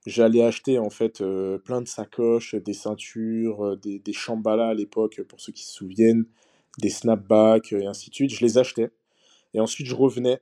[0.05, 1.23] J'allais acheter en fait
[1.63, 6.25] plein de sacoches, des ceintures, des, des Shambhala à l'époque, pour ceux qui se souviennent,
[6.79, 8.33] des snapbacks et ainsi de suite.
[8.33, 8.89] Je les achetais
[9.53, 10.41] et ensuite je revenais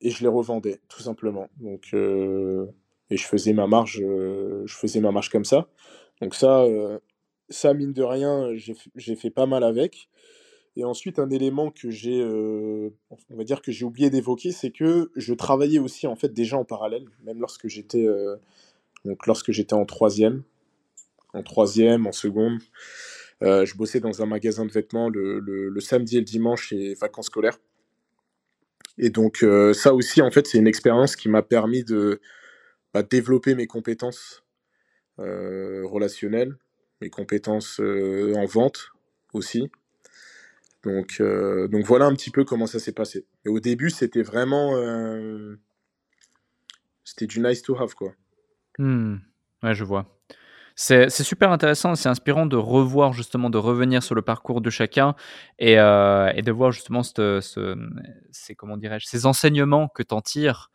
[0.00, 1.48] et je les revendais, tout simplement.
[1.58, 5.68] Donc et je faisais ma marge, je faisais ma marge comme ça.
[6.20, 6.64] Donc ça,
[7.48, 8.50] ça mine de rien,
[8.96, 10.08] j'ai fait pas mal avec.
[10.76, 15.10] Et ensuite, un élément que j'ai, on va dire que j'ai oublié d'évoquer, c'est que
[15.16, 18.06] je travaillais aussi en fait déjà en parallèle, même lorsque j'étais,
[19.04, 20.42] donc lorsque j'étais en troisième,
[21.32, 22.60] en troisième, en seconde.
[23.40, 27.58] je bossais dans un magasin de vêtements le, samedi et le dimanche et vacances scolaires.
[28.98, 32.20] Et donc ça aussi, en fait, c'est une expérience qui m'a permis de
[32.92, 34.44] bah, développer mes compétences
[35.18, 36.56] relationnelles,
[37.00, 38.90] mes compétences en vente
[39.32, 39.70] aussi.
[40.82, 43.26] Donc, donc voilà un petit peu comment ça s'est passé.
[43.44, 44.74] Et au début, c'était vraiment...
[47.04, 48.14] c'était du nice to have, quoi.
[48.80, 49.16] Mmh.
[49.62, 50.06] Ouais, je vois.
[50.76, 55.14] C'est super intéressant, c'est inspirant de revoir justement, de revenir sur le parcours de chacun
[55.58, 57.40] et, et de voir justement ce,
[58.30, 60.70] ces, comment dirais-je, ces enseignements que tu en tires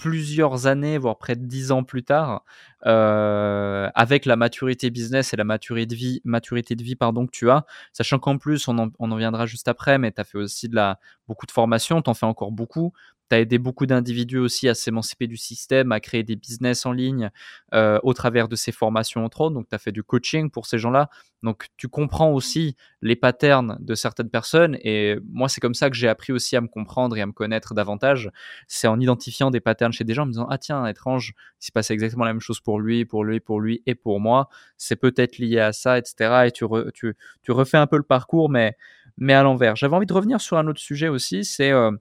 [0.00, 2.42] plusieurs années, voire près de dix ans plus tard,
[2.86, 7.32] euh, avec la maturité business et la maturité de vie, maturité de vie pardon, que
[7.32, 10.70] tu as, sachant qu'en plus, on en, viendra juste après, mais tu as fait aussi
[10.70, 12.94] de la, beaucoup de formation, tu en fais encore beaucoup
[13.30, 16.92] tu as aidé beaucoup d'individus aussi à s'émanciper du système, à créer des business en
[16.92, 17.30] ligne
[17.74, 19.54] euh, au travers de ces formations entre autres.
[19.54, 21.08] Donc, tu as fait du coaching pour ces gens-là.
[21.42, 24.76] Donc, tu comprends aussi les patterns de certaines personnes.
[24.82, 27.32] Et moi, c'est comme ça que j'ai appris aussi à me comprendre et à me
[27.32, 28.30] connaître davantage.
[28.66, 31.66] C'est en identifiant des patterns chez des gens, en me disant, ah tiens, étrange, il
[31.66, 34.48] se passe exactement la même chose pour lui, pour lui, pour lui et pour moi.
[34.76, 36.46] C'est peut-être lié à ça, etc.
[36.46, 38.76] Et tu, tu, tu, refais un peu le parcours, mais,
[39.16, 39.76] mais à l'envers.
[39.76, 41.70] J'avais envie de revenir sur un autre sujet aussi, c'est...
[41.70, 41.92] Euh,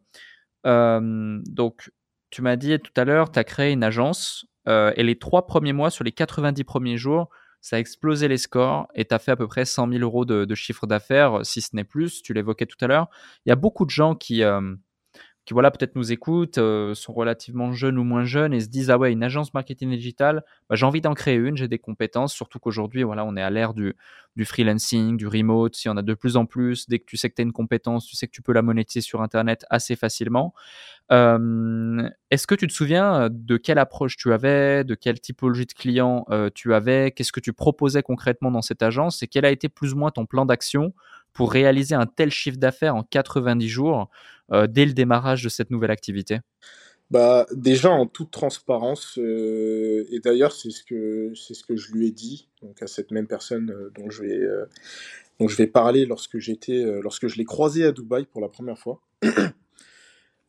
[0.64, 1.92] donc,
[2.30, 5.74] tu m'as dit tout à l'heure, tu as créé une agence et les trois premiers
[5.74, 7.30] mois, sur les 90 premiers jours,
[7.62, 10.26] ça a explosé les scores et tu as fait à peu près 100 000 euros
[10.26, 12.22] de, chiffre d'affaires, si ce n'est plus.
[12.22, 13.10] Tu l'évoquais tout à l'heure.
[13.46, 14.44] Il y a beaucoup de gens qui,
[15.50, 16.60] qui voilà, peut-être nous écoutent,
[16.94, 20.44] sont relativement jeunes ou moins jeunes et se disent Ah ouais, une agence marketing digital,
[20.70, 23.50] bah, j'ai envie d'en créer une, j'ai des compétences, surtout qu'aujourd'hui, voilà, on est à
[23.50, 23.96] l'ère du,
[24.36, 27.32] du freelancing, du remote, si on a de plus en plus, dès que tu sais
[27.32, 29.96] que tu as une compétence, tu sais que tu peux la monétiser sur Internet assez
[29.96, 30.54] facilement.
[31.10, 36.28] Est-ce que tu te souviens de quelle approche tu avais, de quelle typologie de clients
[36.54, 39.94] tu avais, qu'est-ce que tu proposais concrètement dans cette agence et quel a été plus
[39.94, 40.94] ou moins ton plan d'action
[41.34, 44.12] pour réaliser un tel chiffre d'affaires en 90 jours?
[44.68, 46.40] Dès le démarrage de cette nouvelle activité?
[47.12, 52.12] Bah, déjà en toute transparence, et d'ailleurs c'est ce que ce que je lui ai
[52.12, 54.48] dit donc à cette même personne dont je vais
[55.40, 59.02] dont je vais parler lorsque lorsque je l'ai croisé à Dubaï pour la première fois.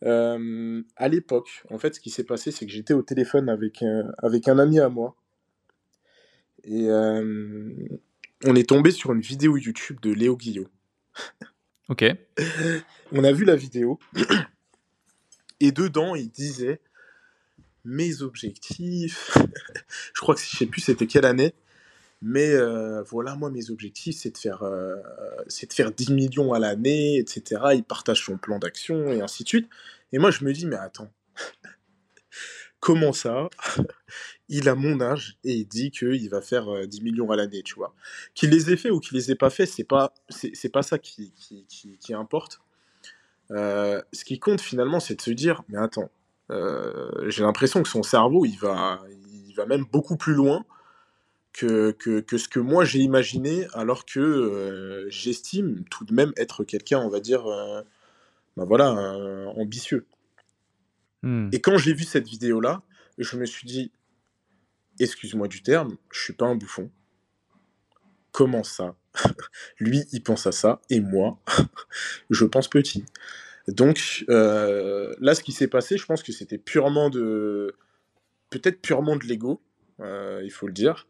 [0.02, 3.82] Euh, à l'époque, en fait, ce qui s'est passé, c'est que j'étais au téléphone avec
[3.82, 5.14] un, avec un ami à moi.
[6.64, 7.70] Et euh,
[8.44, 10.68] on est tombé sur une vidéo YouTube de Léo Guillot.
[13.12, 13.98] On a vu la vidéo.
[15.60, 16.80] Et dedans, il disait
[17.84, 19.36] mes objectifs.
[20.14, 21.52] je crois que je sais plus c'était quelle année.
[22.22, 24.94] Mais euh, voilà, moi, mes objectifs, c'est de, faire, euh,
[25.48, 27.62] c'est de faire 10 millions à l'année, etc.
[27.74, 29.68] Il partage son plan d'action et ainsi de suite.
[30.12, 31.10] Et moi, je me dis, mais attends,
[32.80, 33.48] comment ça?
[34.50, 37.62] Il a mon âge et il dit qu'il va faire 10 euh, millions à l'année,
[37.62, 37.94] tu vois.
[38.34, 40.98] Qu'il les ait fait ou qu'il les ait pas fait, c'est pas, c'est, pas ça
[40.98, 41.64] qui, qui,
[41.98, 42.60] qui, importe.
[43.50, 46.10] ce qui compte finalement, c'est de se dire, mais attends,
[47.28, 49.00] j'ai l'impression que son cerveau, il va,
[49.48, 50.64] il va même beaucoup plus loin
[51.52, 56.64] que, que, ce que moi j'ai imaginé, alors que euh, j'estime tout de même être
[56.64, 57.82] quelqu'un, on va dire, euh,
[58.56, 58.92] ben voilà,
[59.56, 60.06] ambitieux.
[61.22, 61.48] Hmm.
[61.52, 62.82] Et quand j'ai vu cette vidéo-là,
[63.18, 63.90] je me suis dit,
[65.00, 66.90] excuse-moi du terme, je suis pas un bouffon.
[68.32, 68.96] Comment ça
[69.78, 71.38] Lui, il pense à ça, et moi,
[72.30, 73.04] je pense petit.
[73.68, 77.74] Donc euh, là, ce qui s'est passé, je pense que c'était purement de,
[78.50, 79.62] peut-être purement de l'ego,
[79.98, 81.06] il faut le dire.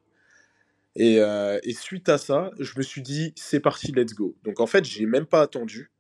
[0.99, 4.37] Euh, et, suite à ça, je me suis dit, c'est parti, let's go.
[4.45, 5.91] Donc en fait, j'ai même pas attendu.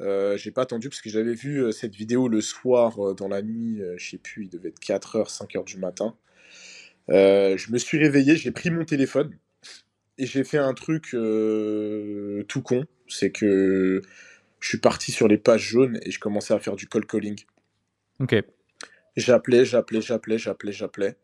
[0.00, 3.42] Euh, j'ai pas attendu parce que j'avais vu euh, cette vidéo le soir dans la
[3.42, 6.16] nuit, je sais plus, il devait être 4h, 5h du matin.
[7.08, 9.36] Je me suis réveillé, j'ai pris mon téléphone
[10.18, 12.84] et j'ai fait un truc tout con.
[13.08, 14.02] C'est que
[14.60, 17.40] je suis parti sur les pages jaunes et je commençais à faire du call calling.
[18.20, 18.36] Ok.
[19.16, 21.16] J'appelais, j'appelais, j'appelais, j'appelais, j'appelais.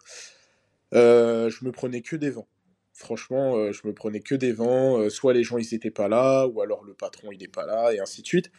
[0.93, 2.49] je me prenais que des vents
[2.95, 4.99] franchement, euh, je me prenais que des vents.
[4.99, 7.67] Euh, soit les gens, ils étaient pas là, ou alors le patron, il n'est pas
[7.67, 8.51] là, et ainsi de suite.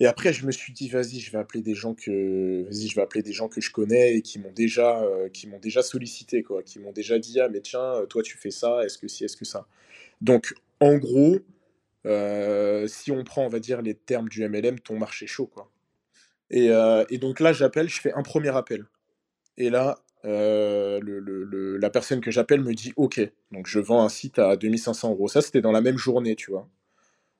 [0.00, 2.94] Et après, je me suis dit, vas-y, je vais appeler des gens que, vas-y, je
[2.96, 5.82] vais appeler des gens que je connais et qui m'ont déjà, euh, qui m'ont déjà
[5.82, 9.08] sollicité, quoi, qui m'ont déjà dit, ah mais tiens, toi tu fais ça, est-ce que
[9.08, 9.66] si, est-ce que ça?
[10.20, 11.38] Donc, en gros,
[12.88, 15.70] si on prend, on va dire les termes du MLM, ton marché chaud, quoi.
[16.50, 16.68] Et,
[17.10, 18.84] et donc là, j'appelle, je fais un premier appel.
[19.58, 23.20] Et là, la personne que j'appelle me dit OK.
[23.52, 25.28] Donc je vends un site à 2500 euros.
[25.28, 26.68] Ça, c'était dans la même journée, tu vois.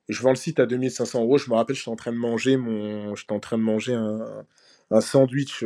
[0.09, 1.37] Je vends le site à 2500 euros.
[1.37, 5.01] Je me rappelle, j'étais en train de manger mon, j'étais en train de manger un,
[5.01, 5.65] sandwich.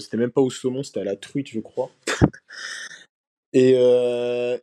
[0.00, 1.90] c'était même pas au saumon, c'était à la truite, je crois.
[3.52, 3.72] et,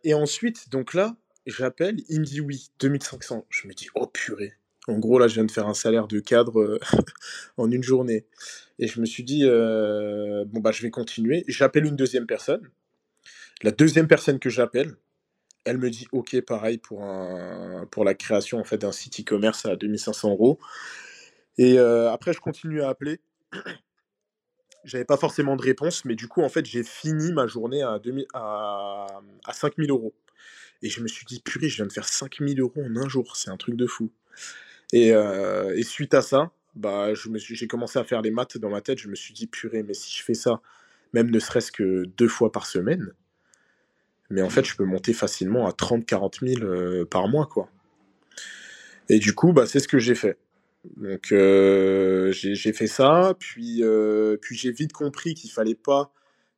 [0.04, 3.46] et ensuite, donc là, j'appelle, il me dit oui, 2500.
[3.50, 4.54] Je me dis, oh purée.
[4.88, 6.80] En gros, là, je viens de faire un salaire de cadre
[7.58, 8.26] en une journée.
[8.80, 11.44] Et je me suis dit, bon, bah, je vais continuer.
[11.48, 12.70] J'appelle une deuxième personne.
[13.64, 14.96] La deuxième personne que j'appelle,
[15.66, 19.66] elle me dit OK, pareil, pour, un, pour la création en fait, d'un site e-commerce
[19.66, 20.60] à 2500 euros.
[21.58, 23.20] Et après, je continue à appeler.
[24.84, 28.00] J'avais pas forcément de réponse, mais du coup, en fait, j'ai fini ma journée à,
[28.00, 29.06] 2000, à,
[29.46, 30.16] à 5000 euros.
[30.82, 33.36] Et je me suis dit, purée, je viens de faire 5000 euros en un jour,
[33.36, 34.12] c'est un truc de fou.
[34.92, 38.98] Et, et suite à ça, bah, j'ai commencé à faire les maths dans ma tête.
[38.98, 40.62] Je me suis dit, purée, mais si je fais ça,
[41.14, 43.14] même ne serait-ce que deux fois par semaine,
[44.32, 47.70] mais en fait, je peux monter facilement à 30-40 000 par mois, quoi.
[49.10, 50.38] Et du coup, bah, c'est ce que j'ai fait.
[50.98, 56.12] Donc, euh, j'ai fait ça, puis, euh, puis j'ai vite compris qu'il fallait pas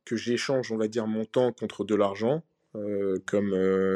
[0.05, 2.43] que j'échange, on va dire, mon temps contre de l'argent,
[2.75, 3.49] euh, comme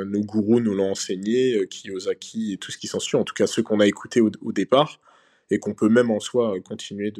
[0.06, 3.64] nos gourous nous l'ont enseigné, Kiyosaki et tout ce qui s'ensuit, en tout cas ceux
[3.64, 5.00] qu'on a écoutés au, départ,
[5.50, 7.14] et qu'on peut même en soi continuer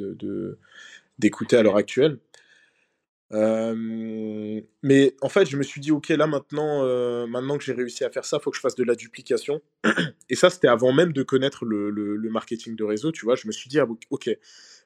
[1.18, 2.18] d'écouter à l'heure actuelle
[3.30, 6.84] mais en fait, je me suis dit, ok, là maintenant,
[7.26, 9.60] maintenant que j'ai réussi à faire ça, faut que je fasse de la duplication.
[10.30, 13.34] Et ça, c'était avant même de connaître le, le, marketing de réseau, tu vois.
[13.34, 14.30] Je me suis dit, ah, ok,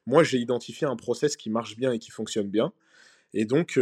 [0.07, 2.72] moi j'ai identifié un process qui marche bien et qui fonctionne bien.
[3.35, 3.78] Et donc,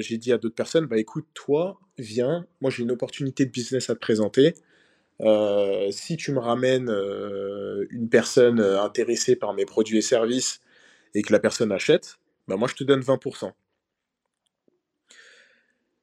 [0.00, 3.90] j'ai dit à d'autres personnes, bah écoute, toi, viens, moi j'ai une opportunité de business
[3.90, 4.54] à te présenter.
[5.90, 6.90] si tu me ramènes
[7.90, 10.60] une personne intéressée par mes produits et services
[11.14, 12.18] et que la personne achète,
[12.48, 13.52] bah moi je te donne 20%.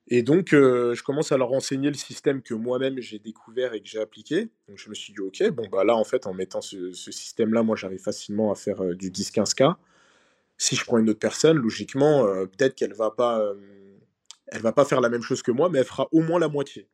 [0.08, 3.82] Et donc, euh, je commence à leur enseigner le système que moi-même j'ai découvert et
[3.82, 4.50] que j'ai appliqué.
[4.68, 7.64] Donc, je me suis dit, OK, bon, bah là, en fait, en mettant ce, système-là,
[7.64, 9.76] moi, j'arrive facilement à faire euh, du 10-15K.
[10.58, 13.44] Si je prends une autre personne, logiquement, euh, peut-être qu'elle va pas,
[14.48, 16.48] elle va pas faire la même chose que moi, mais elle fera au moins la
[16.48, 16.88] moitié.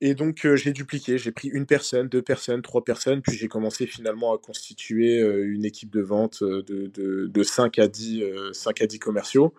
[0.00, 1.16] Et donc, j'ai dupliqué.
[1.16, 5.64] J'ai pris une personne, deux personnes, trois personnes, puis j'ai commencé finalement à constituer une
[5.64, 6.90] équipe de vente de,
[7.26, 9.54] de, 5, à 10, 5 à 10 commerciaux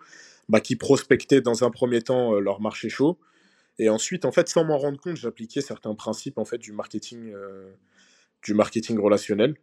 [0.48, 3.18] bah, qui prospectaient dans un premier temps euh, leur marché chaud.
[3.78, 7.32] Et ensuite, en fait, sans m'en rendre compte, j'appliquais certains principes en fait du marketing,
[7.34, 7.72] euh,
[8.42, 9.56] du marketing relationnel.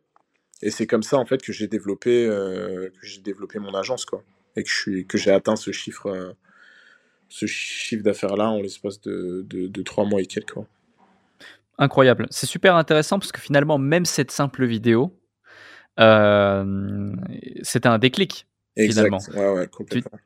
[0.61, 4.05] Et c'est comme ça en fait que j'ai développé, euh, que j'ai développé mon agence
[4.05, 4.23] quoi,
[4.55, 6.35] et que je suis, que j'ai atteint ce chiffre,
[7.29, 10.51] ce chiffre d'affaires là en l'espace de, de, trois mois et quelques.
[10.51, 10.67] Quoi.
[11.79, 12.27] Incroyable.
[12.29, 15.17] C'est super intéressant parce que finalement, même cette simple vidéo,
[15.97, 18.45] c'était un déclic.
[18.77, 19.19] Finalement.
[19.33, 20.19] Ouais, ouais, complètement.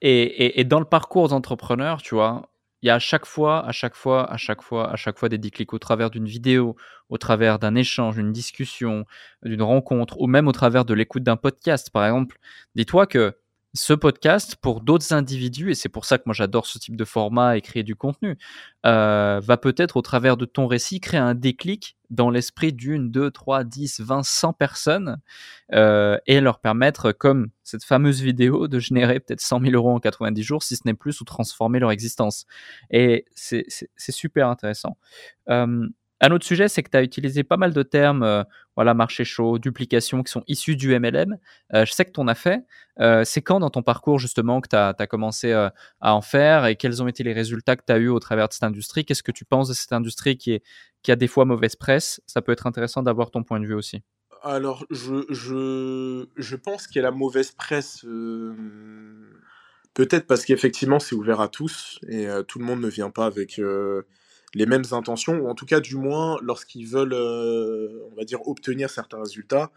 [0.00, 2.50] Et, dans le parcours d'entrepreneur, tu vois,
[2.82, 5.28] il y a à chaque fois, à chaque fois, à chaque fois, à chaque fois
[5.28, 6.76] des déclics au travers d'une vidéo,
[7.08, 9.04] au travers d'un échange, d'une discussion,
[9.42, 12.38] d'une rencontre, ou même au travers de l'écoute d'un podcast, par exemple.
[12.76, 13.36] Dis-toi que
[13.78, 17.04] ce podcast, pour d'autres individus, et c'est pour ça que moi j'adore ce type de
[17.04, 18.36] format et créer du contenu,
[18.84, 23.30] euh, va peut-être au travers de ton récit créer un déclic dans l'esprit d'une, deux,
[23.30, 25.18] trois, dix, vingt, cent personnes
[25.74, 30.00] euh, et leur permettre, comme cette fameuse vidéo, de générer peut-être 100 000 euros en
[30.00, 32.46] 90 jours, si ce n'est plus, ou transformer leur existence.
[32.90, 33.64] Et c'est
[34.10, 34.96] super intéressant.
[35.50, 35.88] Euh,
[36.20, 38.42] un autre sujet, c'est que tu as utilisé pas mal de termes, euh,
[38.74, 41.38] voilà, marché chaud, duplication, qui sont issus du MLM.
[41.74, 42.64] Euh, je sais que tu en as fait.
[43.00, 46.76] Euh, c'est quand dans ton parcours, justement, que tu as, commencé à en faire et
[46.76, 49.04] quels ont été les résultats que tu as eus au travers de cette industrie?
[49.04, 50.60] Qu'est-ce que tu penses de cette industrie qui,
[51.08, 52.20] a des fois mauvaise presse?
[52.26, 54.02] Ça peut être intéressant d'avoir ton point de vue aussi.
[54.42, 58.04] Alors, je, je, je pense qu'il y a la mauvaise presse.
[59.94, 63.60] Peut-être parce qu'effectivement, c'est ouvert à tous et tout le monde ne vient pas avec
[64.54, 68.46] les mêmes intentions, ou en tout cas du moins lorsqu'ils veulent, euh, on va dire,
[68.46, 69.70] obtenir certains résultats,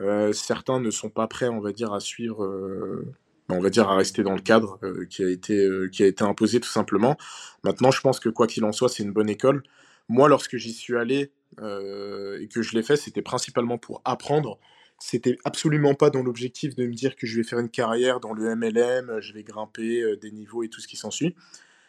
[0.00, 3.14] euh, certains ne sont pas prêts, on va dire, à suivre, euh,
[3.48, 6.60] on va dire, à rester dans le cadre qui, a été, qui a été imposé
[6.60, 7.16] tout simplement.
[7.64, 9.62] Maintenant, je pense que quoi qu'il en soit, c'est une bonne école.
[10.08, 14.58] Moi, lorsque j'y suis allé et que je l'ai fait, c'était principalement pour apprendre.
[14.98, 18.32] C'était absolument pas dans l'objectif de me dire que je vais faire une carrière dans
[18.32, 21.36] le MLM, je vais grimper des niveaux et tout ce qui s'ensuit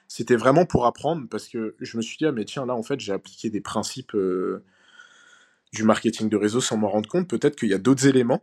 [0.07, 2.83] c'était vraiment pour apprendre parce que je me suis dit, ah, mais tiens, là, en
[2.83, 4.63] fait, j'ai appliqué des principes euh,
[5.73, 7.27] du marketing de réseau sans m'en rendre compte.
[7.27, 8.41] Peut-être qu'il y a d'autres éléments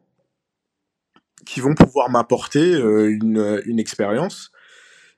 [1.47, 4.53] qui vont pouvoir m'apporter euh, une, une expérience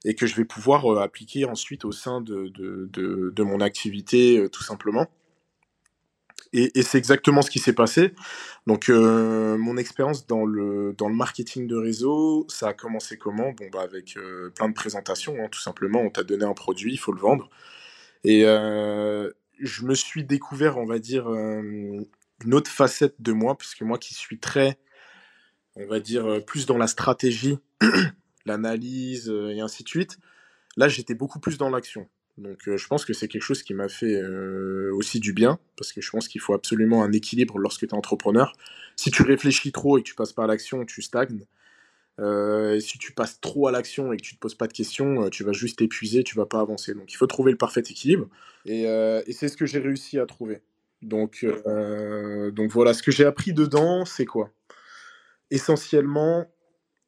[0.04, 5.08] et que je vais pouvoir euh, appliquer ensuite au sein de, mon activité, tout simplement.
[6.52, 8.14] Et, c'est exactement ce qui s'est passé.
[8.66, 13.52] Donc, euh, mon expérience dans le, dans le marketing de réseau, ça a commencé comment?
[13.52, 16.00] Bon, bah, avec euh, plein de présentations, hein, tout simplement.
[16.00, 17.50] On t'a donné un produit, il faut le vendre.
[18.24, 22.06] Et euh, je me suis découvert, on va dire, une
[22.52, 24.78] autre facette de moi, parce que moi qui suis très,
[25.76, 27.58] on va dire, plus dans la stratégie,
[28.46, 30.18] l'analyse et ainsi de suite,
[30.76, 32.08] là, j'étais beaucoup plus dans l'action.
[32.38, 35.58] Donc euh, je pense que c'est quelque chose qui m'a fait euh, aussi du bien,
[35.76, 38.52] parce que je pense qu'il faut absolument un équilibre lorsque tu es entrepreneur.
[38.96, 41.46] Si tu réfléchis trop et que tu passes pas à l'action, tu stagnes.
[42.18, 45.28] Euh, si tu passes trop à l'action et que tu te poses pas de questions,
[45.30, 46.94] tu vas juste t'épuiser, tu vas pas avancer.
[46.94, 48.28] Donc il faut trouver le parfait équilibre.
[48.64, 50.62] Et, et c'est ce que j'ai réussi à trouver.
[51.02, 51.44] Donc
[52.70, 54.50] voilà, ce que j'ai appris dedans, c'est quoi?
[55.50, 56.50] Essentiellement,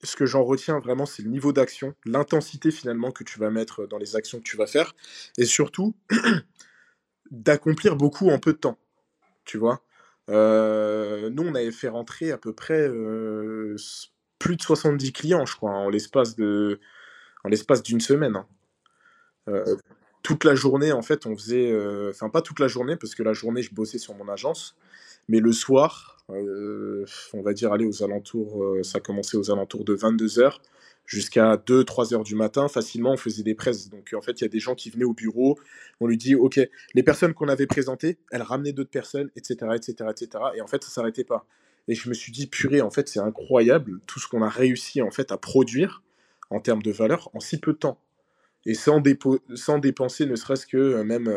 [0.03, 3.87] ce que j'en retiens vraiment, c'est le niveau d'action, l'intensité finalement que tu vas mettre
[3.87, 4.95] dans les actions que tu vas faire,
[5.37, 5.95] et surtout
[7.31, 8.79] d'accomplir beaucoup en peu de temps.
[9.45, 9.83] Tu vois?
[10.31, 13.77] Euh, Nous, on avait fait rentrer à peu près euh,
[14.39, 16.81] plus de 70 clients, je crois, en l'espace de,
[17.45, 18.37] en l'espace d'une semaine.
[18.37, 18.47] Hein.
[19.49, 19.77] Euh,
[20.23, 21.73] toute la journée, en fait, on faisait,
[22.11, 24.77] enfin pas toute la journée, parce que la journée, je bossais sur mon agence,
[25.29, 29.85] mais le soir, euh, on va dire aller aux alentours, euh, ça commençait aux alentours
[29.85, 30.59] de 22h
[31.07, 32.69] jusqu'à 2-3 heures du matin.
[32.69, 33.89] Facilement, on faisait des presses.
[33.89, 35.59] Donc, en fait, il y a des gens qui venaient au bureau.
[36.01, 36.61] On lui dit, OK,
[36.95, 40.45] les personnes qu'on avait présentées, elles ramenaient d'autres personnes, etc., etc., etc.
[40.55, 41.47] Et en fait, ça s'arrêtait pas.
[41.89, 45.01] Et je me suis dit, purée, en fait, c'est incroyable tout ce qu'on a réussi
[45.01, 46.03] en fait à produire
[46.51, 47.99] en termes de valeur en si peu de temps.
[48.67, 49.03] Et sans,
[49.55, 51.33] sans dépenser ne serait-ce que euh, même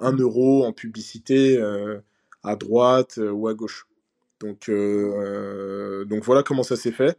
[0.00, 1.58] un euro en publicité
[2.46, 3.86] à droite ou à gauche.
[4.40, 7.18] Donc, euh, donc voilà comment ça s'est fait.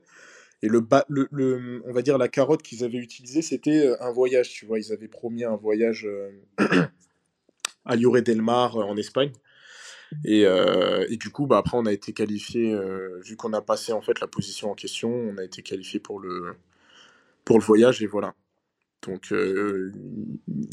[0.63, 4.50] Et le, le, on va dire la carotte qu'ils avaient utilisée, c'était euh, un voyage.
[4.50, 6.32] Tu vois, ils avaient promis un voyage euh,
[7.86, 9.32] à Lloret del Mar en Espagne.
[10.24, 12.74] Et, et, du coup, bah, après, on a été qualifié,
[13.26, 16.22] vu qu'on a passé en fait la position en question, on a été qualifié pour
[16.22, 16.56] le,
[17.44, 18.34] pour le voyage, et voilà.
[19.04, 19.92] Donc, il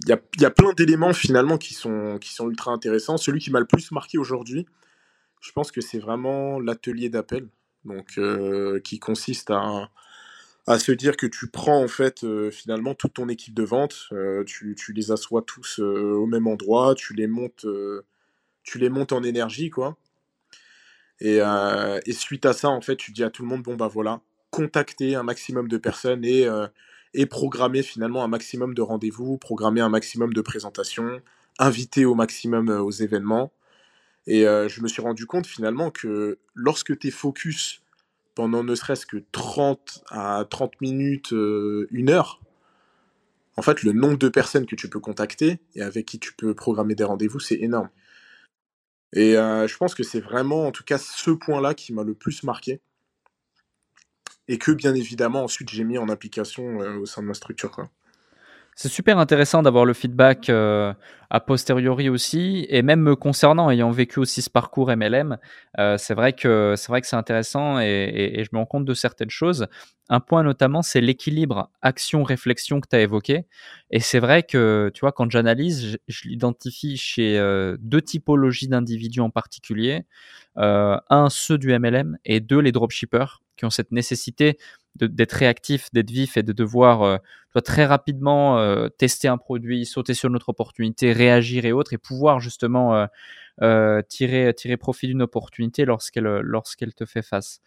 [0.06, 3.16] y, a, y, a, plein d'éléments finalement qui sont, ultra intéressants.
[3.16, 4.66] Celui qui m'a le plus marqué aujourd'hui,
[5.40, 7.48] je pense que c'est vraiment l'atelier d'appel,
[8.16, 9.90] euh, qui consiste à,
[10.78, 14.42] se dire que tu prends en fait euh, finalement toute ton équipe de vente, euh,
[14.44, 17.66] tu, les assois tous au même endroit, tu les montes,
[18.62, 19.98] tu les montes en énergie quoi.
[21.20, 21.40] Et,
[22.06, 24.22] et, suite à ça en fait tu dis à tout le monde bon bah voilà,
[24.50, 26.48] contacter un maximum de personnes et,
[27.14, 31.20] et programmer finalement un maximum de rendez-vous, programmer un maximum de présentations,
[31.58, 33.52] inviter au maximum aux événements.
[34.26, 37.82] Et euh, je me suis rendu compte finalement que lorsque tu es focus
[38.34, 42.40] pendant ne serait-ce que 30 à 30 minutes, euh, une heure,
[43.56, 46.54] en fait, le nombre de personnes que tu peux contacter et avec qui tu peux
[46.54, 47.88] programmer des rendez-vous, c'est énorme.
[49.12, 52.14] Et euh, je pense que c'est vraiment, en tout cas, ce point-là qui m'a le
[52.14, 52.80] plus marqué.
[54.48, 57.88] Et que, bien évidemment, ensuite, j'ai mis en application au sein de ma structure.
[58.76, 60.92] C'est super intéressant d'avoir le feedback euh,
[61.30, 65.38] a posteriori aussi, et même me concernant, ayant vécu aussi ce parcours MLM,
[65.78, 68.94] euh, c'est vrai que c'est vrai que c'est intéressant et, je me rends compte de
[68.94, 69.68] certaines choses.
[70.08, 73.46] Un point notamment, c'est l'équilibre action-réflexion que tu as évoqué.
[73.90, 79.20] Et c'est vrai que, tu vois, quand j'analyse, je, l'identifie chez euh, deux typologies d'individus
[79.20, 80.04] en particulier.
[80.56, 84.58] un, ceux du MLM, et deux, les dropshippers, qui ont cette nécessité
[84.96, 87.18] d'être réactif, d'être vif et de devoir euh,
[87.64, 92.40] très rapidement euh, tester un produit, sauter sur notre opportunité, réagir et autres, et pouvoir
[92.40, 93.06] justement
[93.62, 97.60] euh, tirer, profit d'une opportunité lorsqu'elle te fait face.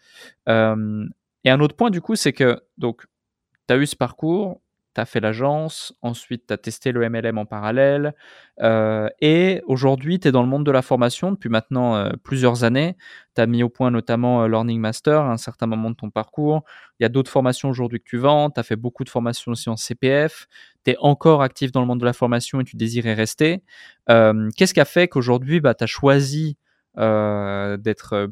[0.46, 4.60] et un autre point du coup, c'est que tu as eu ce parcours,
[4.98, 8.14] tu as fait l'agence, ensuite tu as testé le MLM en parallèle,
[8.60, 12.64] euh, et aujourd'hui tu es dans le monde de la formation depuis maintenant euh, plusieurs
[12.64, 12.96] années.
[13.36, 16.10] Tu as mis au point notamment euh, Learning Master à un certain moment de ton
[16.10, 16.64] parcours.
[16.98, 19.52] Il y a d'autres formations aujourd'hui que tu vends, tu as fait beaucoup de formations
[19.52, 20.48] aussi en CPF,
[20.84, 23.62] tu es encore actif dans le monde de la formation et tu désirais rester.
[24.08, 26.56] Qu'est-ce qui a fait qu'aujourd'hui bah, tu as choisi
[26.96, 28.30] d'être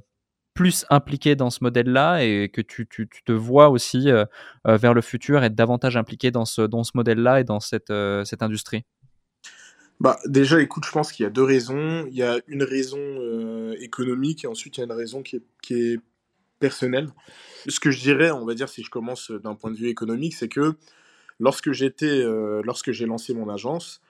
[0.57, 4.25] plus impliqué dans ce modèle-là et que tu, te vois aussi euh,
[4.66, 8.43] euh, vers le futur être davantage impliqué dans ce, modèle-là et dans cette, euh, cette
[8.43, 8.85] industrie?
[10.01, 12.07] Bah, déjà, écoute, je pense qu'il y a deux raisons.
[12.11, 12.99] Il y a une raison
[13.78, 16.01] économique et ensuite il y a une raison qui est, qui est
[16.59, 17.09] personnelle.
[17.68, 20.35] Ce que je dirais, on va dire, si je commence d'un point de vue économique,
[20.35, 20.74] c'est que
[21.39, 22.24] lorsque j'étais,
[22.62, 24.03] lorsque j'ai lancé mon agence,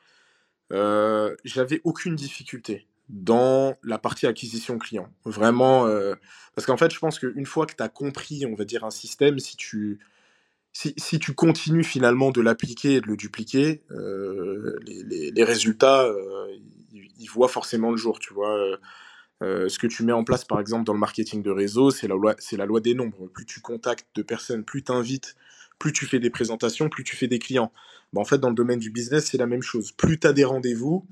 [0.71, 5.09] j'avais aucune difficulté dans la partie acquisition client.
[5.25, 6.15] Vraiment, euh,
[6.55, 8.91] parce qu'en fait, je pense qu'une fois que tu as compris, on va dire, un
[8.91, 10.01] système, si tu,
[10.73, 16.49] si, tu continues finalement de l'appliquer et de le dupliquer, euh, les, résultats, euh,
[16.93, 18.79] ils, voient forcément le jour, tu vois.
[19.41, 22.15] Ce que tu mets en place, par exemple, dans le marketing de réseau, c'est la
[22.15, 23.29] loi, la loi des nombres.
[23.29, 25.37] Plus tu contactes de personnes, plus tu invites,
[25.79, 27.73] plus tu fais des présentations, plus tu fais des clients.
[28.13, 29.93] Bah, en fait, dans le domaine du business, c'est la même chose.
[29.93, 31.07] Plus tu as des rendez-vous,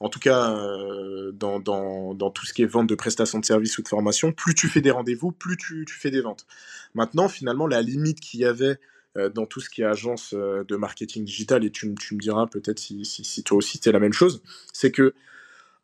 [0.00, 3.44] en tout cas euh, dans, dans, dans, tout ce qui est vente de prestations de
[3.44, 6.46] services ou de formation, plus tu fais des rendez-vous, plus tu, tu, fais des ventes.
[6.94, 8.78] Maintenant, finalement, la limite qu'il y avait
[9.16, 12.20] euh, dans tout ce qui est agence euh, de marketing digital, et tu, tu me
[12.20, 14.42] diras peut-être si, si, toi aussi c'est la même chose,
[14.72, 15.14] c'est que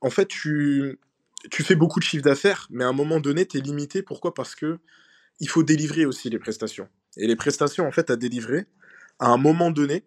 [0.01, 0.99] en fait, tu,
[1.51, 4.03] tu fais beaucoup de chiffre d'affaires, mais à un moment donné, tu es limité.
[4.03, 4.35] Pourquoi?
[4.35, 4.79] Parce que
[5.41, 6.89] il faut délivrer aussi les prestations.
[7.17, 8.67] Et les prestations, en fait, à délivrer,
[9.19, 10.05] à un moment donné,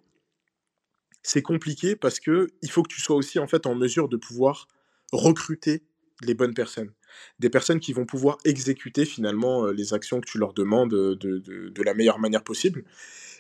[1.23, 4.17] c'est compliqué parce que il faut que tu sois aussi en fait en mesure de
[4.17, 4.67] pouvoir
[5.11, 5.83] recruter
[6.21, 6.91] les bonnes personnes.
[7.39, 11.13] Des personnes qui vont pouvoir exécuter finalement euh, les actions que tu leur demandes de,
[11.15, 12.83] de, la meilleure manière possible.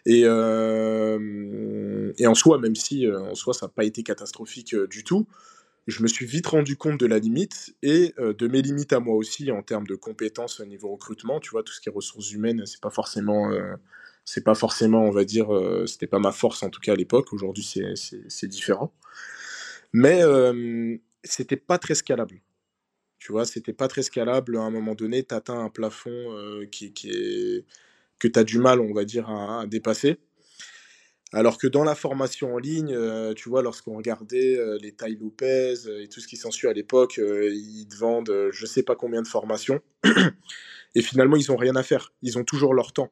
[0.05, 4.87] Et, euh, en soi, même si euh, en soi ça n'a pas été catastrophique euh,
[4.87, 5.27] du tout,
[5.87, 8.99] je me suis vite rendu compte de la limite et euh, de mes limites à
[8.99, 11.39] moi aussi en termes de compétences au niveau recrutement.
[11.39, 13.75] Tu vois, tout ce qui est ressources humaines, c'est pas forcément, euh,
[14.25, 16.95] c'est pas forcément, on va dire, euh, c'était pas ma force en tout cas à
[16.95, 17.33] l'époque.
[17.33, 18.93] Aujourd'hui, c'est différent.
[19.93, 20.21] Mais
[21.23, 22.41] c'était pas très scalable.
[23.19, 24.57] Tu vois, c'était pas très scalable.
[24.57, 27.65] À un moment donné, tu un plafond est,
[28.19, 30.17] que tu as du mal, on va dire, à, dépasser.
[31.33, 35.17] Alors que dans la formation en ligne, euh, tu vois, lorsqu'on regardait euh, les tailles
[35.19, 38.67] Lopez euh, et tout ce qui s'ensuit à l'époque, euh, ils te vendent euh, je
[38.67, 39.81] sais pas combien de formations.
[40.95, 42.13] et finalement, ils ont rien à faire.
[42.21, 43.11] Ils ont toujours leur temps.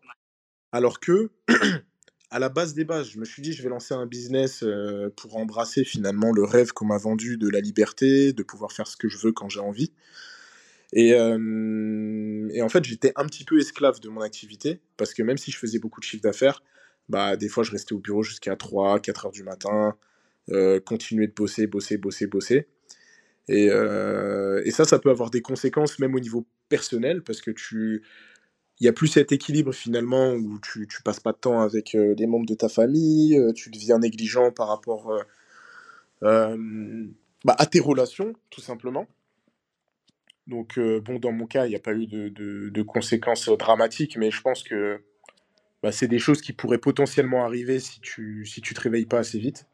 [0.72, 1.30] Alors que,
[2.32, 5.09] à la base des bases, je me suis dit, je vais lancer un business euh,
[5.17, 8.95] pour embrasser finalement le rêve qu'on m'a vendu de la liberté, de pouvoir faire ce
[8.95, 9.91] que je veux quand j'ai envie.
[10.93, 15.24] Et, euh, et en fait, j'étais un petit peu esclave de mon activité, parce que
[15.24, 16.63] même si je faisais beaucoup de chiffre d'affaires,
[17.09, 19.97] bah, des fois, je restais au bureau jusqu'à 3, 4 heures du matin,
[20.51, 22.67] euh, continuer de bosser, bosser, bosser, bosser.
[23.49, 28.03] Et, et, ça, ça peut avoir des conséquences même au niveau personnel, parce que tu...
[28.82, 32.15] Il n'y a plus cet équilibre finalement où tu, passes pas de temps avec euh,
[32.17, 35.23] les membres de ta famille, euh, tu deviens négligent par rapport
[36.23, 37.05] euh,
[37.45, 39.07] bah, à tes relations, tout simplement.
[40.47, 44.41] Donc, bon, dans mon cas, il n'y a pas eu de, conséquences dramatiques, mais je
[44.41, 44.99] pense que
[45.84, 49.19] bah, c'est des choses qui pourraient potentiellement arriver si tu si tu te réveilles pas
[49.19, 49.67] assez vite.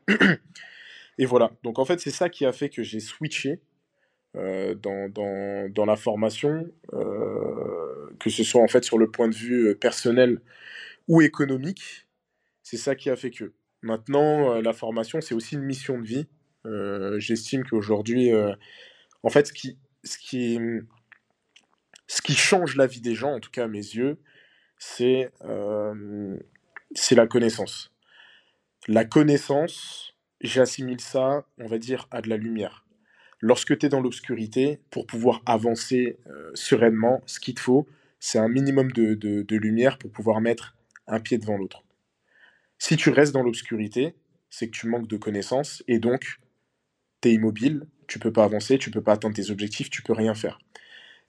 [1.17, 1.51] Et voilà.
[1.63, 3.61] Donc en fait, c'est ça qui a fait que j'ai switché
[4.35, 5.09] dans,
[5.69, 6.69] dans, la formation,
[8.19, 10.39] que ce soit en fait sur le point de vue euh, personnel
[11.07, 12.07] ou économique.
[12.63, 13.53] C'est ça qui a fait que.
[13.83, 16.27] Maintenant, euh, la formation, c'est aussi une mission de vie.
[16.65, 18.53] Euh, j'estime qu'aujourd'hui, euh,
[19.23, 20.59] en fait, ce qui, ce, qui,
[22.07, 24.17] ce qui change la vie des gens, en tout cas à mes yeux,
[24.77, 26.37] c'est euh,
[27.11, 27.93] la connaissance.
[28.87, 32.85] La connaissance, j'assimile ça, on va dire, à de la lumière.
[33.39, 36.17] Lorsque tu es dans l'obscurité, pour pouvoir avancer
[36.55, 37.87] sereinement, ce qu'il te faut,
[38.19, 40.75] c'est un minimum de, de, lumière pour pouvoir mettre
[41.07, 41.83] un pied devant l'autre.
[42.79, 44.15] Si tu restes dans l'obscurité,
[44.49, 46.39] c'est que tu manques de connaissances et donc
[47.21, 50.13] tu es immobile, tu peux pas avancer, tu peux pas atteindre tes objectifs, tu peux
[50.13, 50.59] rien faire.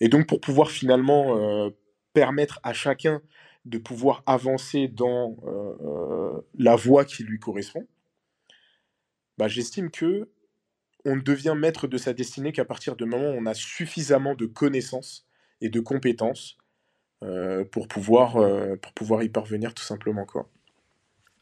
[0.01, 1.70] Et donc pour pouvoir finalement euh,
[2.12, 3.20] permettre à chacun
[3.64, 7.86] de pouvoir avancer dans euh, la voie qui lui correspond,
[9.36, 10.28] bah, j'estime que
[11.05, 14.34] on ne devient maître de sa destinée qu'à partir du moment où on a suffisamment
[14.34, 15.26] de connaissances
[15.61, 16.67] et de compétences euh,
[17.20, 20.24] pour, pouvoir, euh, pour pouvoir y parvenir tout simplement.
[20.24, 20.48] Quoi.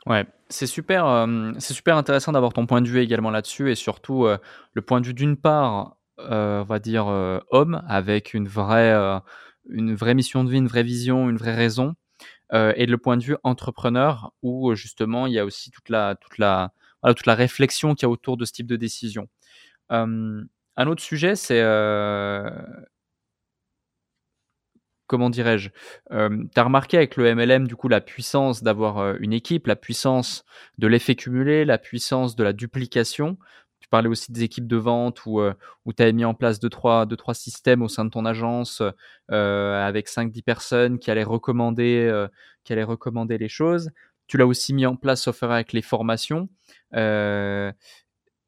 [0.06, 3.74] Ouais, c'est super, euh, c'est super intéressant d'avoir ton point de vue également là-dessus et
[3.74, 4.38] surtout euh,
[4.72, 7.06] le point de vue d'une part, euh, on va dire
[7.50, 8.94] homme, avec une vraie,
[9.68, 11.94] une vraie mission de vie, une vraie vision, une vraie raison,
[12.52, 16.38] et le point de vue entrepreneur où justement il y a aussi toute la, toute
[16.38, 16.72] la,
[17.04, 19.28] toute la réflexion qu'il y a autour de ce type de décision.
[19.92, 20.42] Euh,
[20.76, 22.50] un autre sujet, c'est euh,
[25.06, 25.70] comment dirais-je
[26.12, 29.66] euh, Tu as remarqué avec le MLM, du coup, la puissance d'avoir euh, une équipe,
[29.66, 30.44] la puissance
[30.78, 33.38] de l'effet cumulé, la puissance de la duplication?
[33.80, 35.54] Tu parlais aussi des équipes de vente où, euh,
[35.84, 38.24] où tu avais mis en place deux trois, deux, trois systèmes au sein de ton
[38.24, 38.82] agence
[39.28, 42.26] avec 5-10 personnes qui allaient, recommander,
[42.64, 43.90] qui allaient recommander les choses.
[44.26, 46.48] Tu l'as aussi mis en place, sauf avec les formations.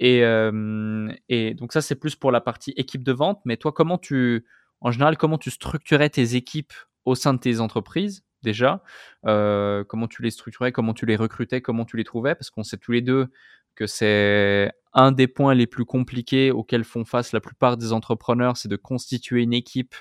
[0.01, 3.41] Et, euh, et, donc ça, c'est plus pour la partie équipe de vente.
[3.45, 4.45] Mais toi, comment tu,
[4.81, 6.73] en général, comment tu structurais tes équipes
[7.05, 8.83] au sein de tes entreprises déjà
[9.27, 12.35] euh, Comment tu les structurais Comment tu les recrutais Comment tu les trouvais?
[12.35, 13.29] Parce qu'on sait tous les deux
[13.75, 18.57] que c'est un des points les plus compliqués auxquels font face la plupart des entrepreneurs,
[18.57, 19.95] c'est de constituer une équipe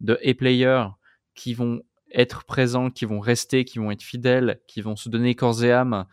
[0.00, 0.88] de e-players
[1.34, 5.34] qui vont être présents, qui vont rester, qui vont être fidèles, qui vont se donner
[5.34, 6.06] corps et âme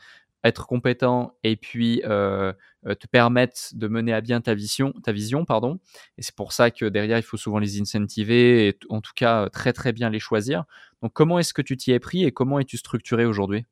[0.44, 2.54] être compétent et puis euh,
[2.86, 5.80] euh, te permettre de mener à bien ta vision, ta vision pardon.
[6.18, 9.50] Et c'est pour ça que derrière, il faut souvent les incentiver et en tout cas
[9.50, 10.64] très très bien les choisir.
[11.02, 13.66] Donc comment est-ce que tu t'y es pris et comment es-tu structuré aujourd'hui?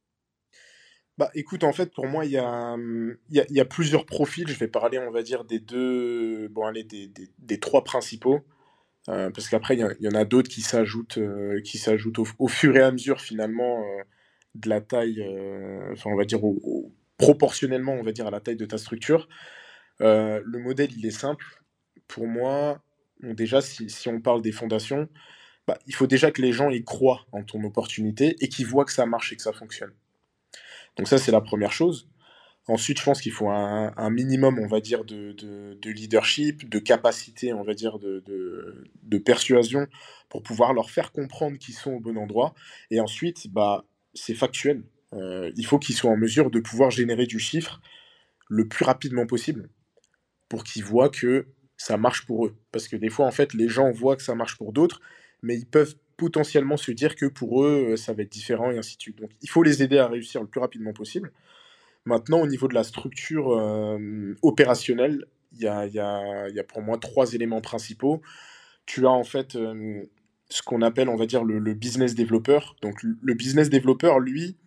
[1.17, 2.75] Bah, écoute, en fait, pour moi, il y a,
[3.29, 4.47] il y, a, plusieurs profils.
[4.47, 8.41] Je vais parler, on va dire, des deux, bon, des, trois principaux.
[9.09, 11.17] Euh, parce qu'après, il y, en a d'autres qui s'ajoutent,
[11.63, 13.83] qui s'ajoutent au, fur et à mesure, finalement,
[14.59, 16.39] de la taille, euh, enfin on va dire
[17.17, 19.27] proportionnellement, on va dire à la taille de ta structure.
[20.01, 21.45] Euh, le modèle, il est simple.
[22.07, 22.81] Pour moi,
[23.21, 25.09] déjà, si, on parle des fondations,
[25.67, 28.85] bah, il faut déjà que les gens y croient en ton opportunité et qu'ils voient
[28.85, 29.91] que ça marche et que ça fonctionne.
[30.97, 32.07] Donc ça, c'est la première chose.
[32.69, 37.63] Ensuite, je pense qu'il faut un, minimum, on va dire, de, leadership, de capacité, on
[37.63, 38.21] va dire, de,
[39.03, 39.87] de, persuasion
[40.27, 42.53] pour pouvoir leur faire comprendre qu'ils sont au bon endroit.
[42.91, 43.85] Et ensuite, bah,
[44.17, 44.83] c'est factuel.
[45.13, 47.81] Euh, il faut qu'ils soient en mesure de pouvoir générer du chiffre
[48.49, 49.69] le plus rapidement possible
[50.49, 51.47] pour qu'ils voient que
[51.77, 52.55] ça marche pour eux.
[52.71, 55.01] Parce que des fois, en fait, les gens voient que ça marche pour d'autres,
[55.41, 58.97] mais ils peuvent potentiellement se dire que pour eux, ça va être différent et ainsi
[58.97, 59.19] de suite.
[59.19, 61.31] Donc, il faut les aider à réussir le plus rapidement possible.
[62.05, 67.61] Maintenant, au niveau de la structure euh, opérationnelle, il y a, pour moi trois éléments
[67.61, 68.21] principaux.
[68.85, 70.03] Tu as en fait euh,
[70.49, 72.75] ce qu'on appelle, on va dire, le, business développeur.
[72.81, 74.57] Donc, le business développeur, lui,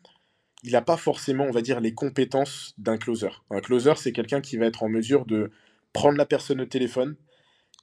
[0.63, 3.31] il n'a pas forcément, on va dire, les compétences d'un closer.
[3.51, 5.51] Un closer, c'est quelqu'un qui va être en mesure de
[5.93, 7.17] prendre la personne au téléphone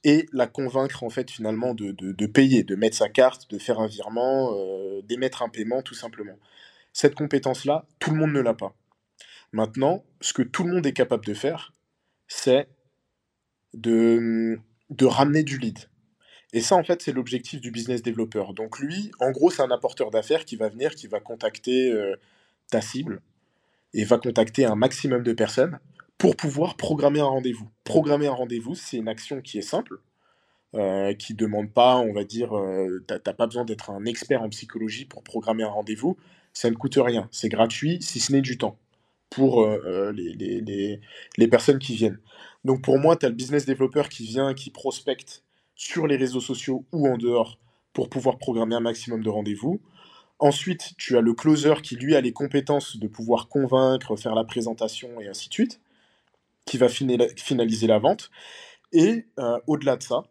[0.04, 3.88] et la convaincre, en fait, finalement, de, payer, de mettre sa carte, de faire un
[3.88, 6.38] virement, euh, d'émettre un paiement, tout simplement.
[6.92, 8.74] Cette compétence-là, tout le monde ne l'a pas.
[9.52, 11.74] Maintenant, ce que tout le monde est capable de faire,
[12.28, 12.68] c'est
[13.74, 14.58] de,
[14.90, 15.78] de ramener du lead.
[16.52, 18.54] Et ça, en fait, c'est l'objectif du business développeur.
[18.54, 22.16] Donc lui, en gros, c'est un apporteur d'affaires qui va venir, qui va contacter euh,
[22.70, 23.20] ta cible
[23.92, 25.78] et va contacter un maximum de personnes
[26.16, 27.68] pour pouvoir programmer un rendez-vous.
[27.84, 29.98] Programmer un rendez-vous, c'est une action qui est simple,
[30.74, 34.04] euh, qui ne demande pas, on va dire, euh, tu n'as pas besoin d'être un
[34.06, 36.16] expert en psychologie pour programmer un rendez-vous.
[36.54, 38.78] Ça ne coûte rien, c'est gratuit, si ce n'est du temps
[39.30, 41.00] pour les, les,
[41.36, 42.18] les, personnes qui viennent.
[42.64, 45.44] Donc pour moi, tu as le business développeur qui vient, qui prospecte
[45.78, 47.56] sur les réseaux sociaux ou en dehors
[47.94, 49.80] pour pouvoir programmer un maximum de rendez-vous.
[50.40, 54.44] Ensuite, tu as le closer qui, lui, a les compétences de pouvoir convaincre, faire la
[54.44, 55.80] présentation et ainsi de suite,
[56.66, 58.30] qui va finaliser la vente.
[58.92, 60.24] Et euh, au-delà de ça,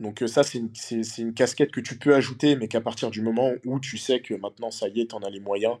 [0.00, 3.52] donc euh, ça, c'est une, casquette que tu peux ajouter, mais qu'à partir du moment
[3.64, 5.76] où tu sais que maintenant, ça y est, tu en as les moyens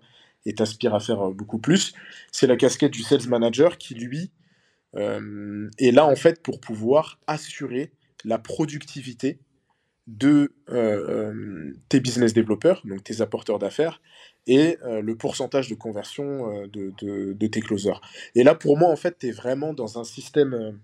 [0.46, 1.92] et t'aspires à faire euh, beaucoup plus,
[2.30, 4.30] c'est la casquette du sales manager qui, lui,
[4.94, 7.92] est là, en fait, pour pouvoir assurer
[8.24, 9.38] la productivité
[10.08, 14.00] de euh, euh, tes business développeurs, donc tes apporteurs d'affaires,
[14.46, 18.00] et euh, le pourcentage de conversion de, tes closers.
[18.34, 20.80] Et là, pour moi, en fait, tu es vraiment dans un système,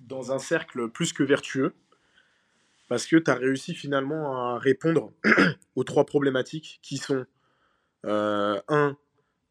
[0.00, 1.74] dans un cercle plus que vertueux,
[2.88, 5.12] parce que tu as réussi finalement à répondre
[5.74, 7.24] aux trois problématiques qui sont,
[8.04, 8.96] un,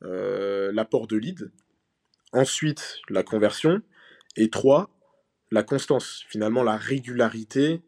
[0.02, 1.52] l'apport de lead,
[2.32, 3.82] ensuite la conversion,
[4.38, 4.95] et trois,
[5.52, 7.82] la constance, finalement la régularité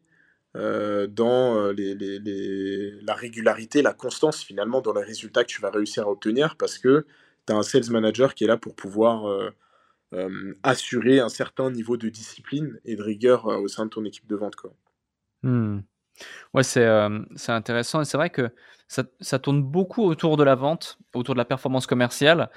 [0.55, 5.69] euh, dans euh, les, la régularité, la constance finalement dans les résultats que tu vas
[5.69, 7.05] réussir à obtenir parce que
[7.45, 11.97] tu as un sales manager qui est là pour pouvoir euh, assurer un certain niveau
[11.97, 14.55] de discipline et de rigueur au sein de ton équipe de vente.
[14.55, 14.73] Quoi.
[15.43, 15.81] Mmh.
[16.53, 16.87] Ouais, c'est
[17.35, 18.49] c'est intéressant et c'est vrai que
[18.87, 22.49] ça, ça, tourne beaucoup autour de la vente, autour de la performance commerciale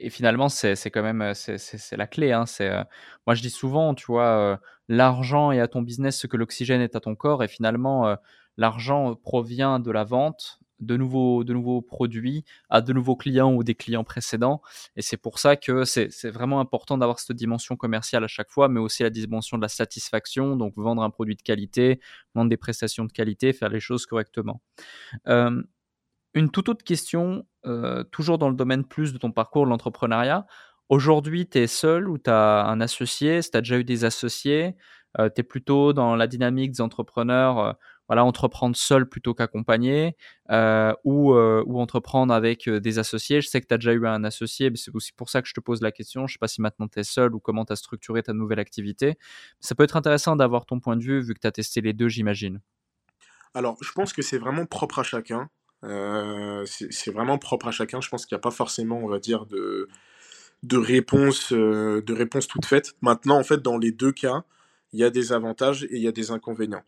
[0.00, 2.32] et finalement, c'est quand même euh, c'est la clé.
[2.32, 2.44] Hein.
[2.60, 2.84] Euh,
[3.26, 6.96] moi je dis souvent, tu vois, l'argent est à ton business ce que l'oxygène est
[6.96, 8.16] à ton corps, et finalement
[8.56, 13.64] l'argent provient de la vente de nouveaux de nouveaux produits à de nouveaux clients ou
[13.64, 14.62] des clients précédents.
[14.96, 18.68] Et c'est pour ça que c'est vraiment important d'avoir cette dimension commerciale à chaque fois,
[18.68, 22.00] mais aussi la dimension de la satisfaction, donc vendre un produit de qualité,
[22.34, 24.60] vendre des prestations de qualité, faire les choses correctement.
[26.34, 30.46] Une toute autre question, euh, toujours dans le domaine plus de ton parcours, l'entrepreneuriat.
[30.88, 33.42] Aujourd'hui, tu es seul ou tu as un associé?
[33.42, 34.76] Si tu as déjà eu des associés,
[35.18, 37.72] euh, tu es plutôt dans la dynamique des entrepreneurs, euh,
[38.08, 40.16] voilà, entreprendre seul plutôt qu'accompagné,
[41.04, 43.42] ou, ou entreprendre avec des associés?
[43.42, 45.48] Je sais que tu as déjà eu un associé, mais c'est aussi pour ça que
[45.48, 46.26] je te pose la question.
[46.26, 48.32] Je ne sais pas si maintenant tu es seul ou comment tu as structuré ta
[48.32, 49.18] nouvelle activité.
[49.60, 51.92] Ça peut être intéressant d'avoir ton point de vue vu que tu as testé les
[51.92, 52.62] deux, j'imagine.
[53.52, 55.50] Alors, je pense que c'est vraiment propre à chacun.
[55.84, 58.00] Euh, c'est vraiment propre à chacun.
[58.00, 59.88] Je pense qu'il n'y a pas forcément, on va dire, de,
[60.62, 62.94] de réponse, euh, de réponse toute faite.
[63.00, 64.44] Maintenant, en fait, dans les deux cas,
[64.92, 66.84] il y a des avantages et il y a des inconvénients.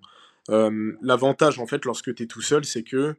[0.51, 3.15] Euh, l'avantage, en fait, lorsque tu es tout seul, c'est que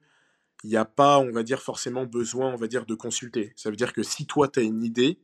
[0.63, 3.51] il n'y a pas, on va dire, forcément besoin, on va dire, de consulter.
[3.55, 5.17] Ça veut dire que si toi, tu as une idée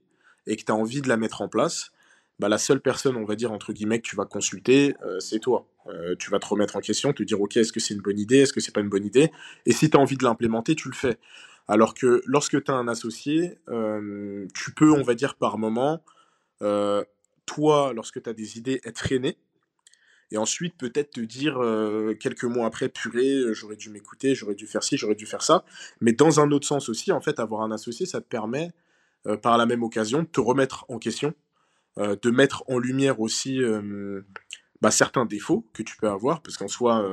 [0.48, 1.92] et que tu as envie de la mettre en place,
[2.40, 5.40] bah, la seule personne, on va dire, entre guillemets, que tu vas consulter, euh, c'est
[5.40, 5.68] toi.
[5.88, 8.20] Euh, tu vas te remettre en question, te dire, OK, est-ce que c'est une bonne
[8.20, 9.32] idée, est-ce que c'est pas une bonne idée?
[9.66, 11.18] Et si tu as envie de l'implémenter, tu le fais.
[11.68, 16.04] Alors que lorsque tu as un associé, euh, tu peux, on va dire, par moment,
[17.46, 19.38] toi, lorsque tu as des idées, être freiné
[20.32, 21.60] et ensuite peut-être te dire
[22.20, 25.64] quelques mois après, purée, j'aurais dû m'écouter, j'aurais dû faire ci, j'aurais dû faire ça.
[26.02, 28.72] Mais dans un autre sens aussi, en fait, avoir un associé, ça te permet,
[29.42, 31.34] par la même occasion, de te remettre en question,
[31.98, 33.60] de mettre en lumière aussi
[34.82, 37.04] bah, certains défauts que tu peux avoir, parce qu'en soi,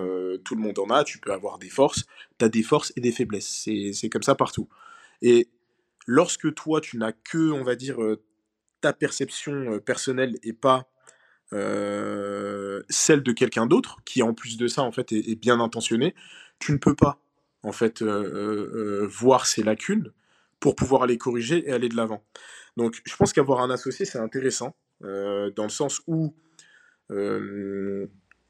[0.45, 2.05] tout le monde en a, tu peux avoir des forces,
[2.39, 4.69] tu as des forces et des faiblesses, c'est comme ça partout.
[5.23, 5.49] Et
[6.07, 7.97] lorsque toi, tu n'as que, on va dire,
[8.81, 10.89] ta perception personnelle et pas
[11.53, 16.15] euh, celle de quelqu'un d'autre, qui en plus de ça, en fait, est, bien intentionné,
[16.59, 17.21] tu ne peux pas,
[17.63, 20.13] en fait, euh, euh, voir ces lacunes
[20.59, 22.25] pour pouvoir les corriger et aller de l'avant.
[22.77, 26.35] Donc, je pense qu'avoir un associé, c'est intéressant, dans le sens où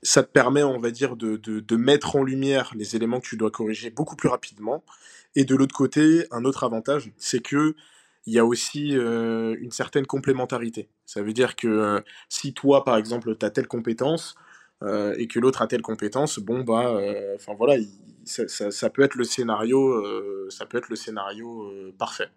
[0.04, 3.50] ça te permet, on va dire, de, mettre en lumière les éléments que tu dois
[3.50, 4.84] corriger beaucoup plus rapidement.
[5.34, 7.74] Et de l'autre côté, un autre avantage, c'est que
[8.26, 10.88] il y a aussi euh, une certaine complémentarité.
[11.04, 14.34] Ça veut dire que euh, si toi, par exemple, tu as telle compétence
[14.82, 16.98] euh, et que l'autre a telle compétence, bon, bah,
[17.34, 17.82] enfin voilà,
[18.24, 20.02] ça peut être le scénario
[21.98, 22.28] parfait.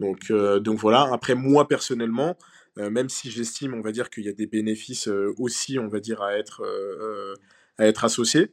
[0.00, 2.36] Donc, donc voilà, après, moi, personnellement,
[2.76, 6.20] même si j'estime, on va dire, qu'il y a des bénéfices aussi, on va dire,
[6.22, 6.62] à être,
[7.78, 8.52] à être associé,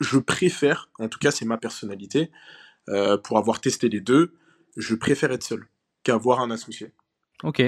[0.00, 2.30] je préfère, en tout cas, c'est ma personnalité,
[2.88, 4.34] euh, pour avoir testé les deux,
[4.76, 5.66] je préfère être seul
[6.02, 6.92] qu'avoir un associé.
[7.42, 7.62] Ok.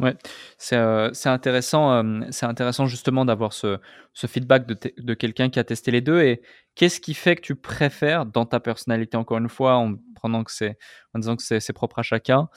[0.00, 0.16] Ouais,
[0.58, 3.78] c'est euh, intéressant, euh, intéressant justement d'avoir ce,
[4.12, 6.20] ce, feedback de, de quelqu'un qui a testé les deux.
[6.22, 6.42] Et
[6.74, 10.52] qu'est-ce qui fait que tu préfères dans ta personnalité, encore une fois, en prenant que
[11.14, 12.48] en disant que c'est propre à chacun,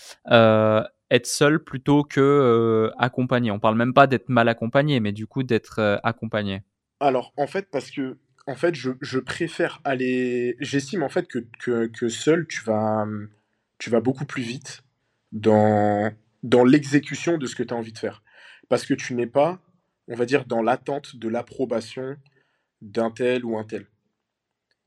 [1.11, 3.51] être seul plutôt que accompagné?
[3.51, 6.63] On parle même pas d'être mal accompagné, mais du coup d'être accompagné.
[6.99, 8.17] Alors en fait, parce que
[8.47, 10.55] en fait, je, préfère aller.
[10.59, 13.05] J'estime en fait que, que, seul, tu vas,
[13.77, 14.83] tu vas beaucoup plus vite
[15.31, 16.11] dans,
[16.45, 18.23] dans l'exécution de ce que tu as envie de faire.
[18.69, 19.59] Parce que tu n'es pas,
[20.07, 22.15] on va dire, dans l'attente de l'approbation
[22.81, 23.87] d'un tel ou un tel.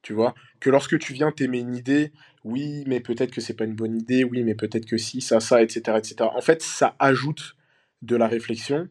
[0.03, 0.35] Tu vois?
[0.61, 2.13] Que lorsque tu viens t'aimer une idée,
[2.45, 5.41] oui, mais peut-être que c'est pas une bonne idée, oui, mais peut-être que si, ça,
[5.41, 6.31] ça, etc., etc.
[6.33, 7.57] En fait, ça ajoute
[8.03, 8.89] de la réflexion.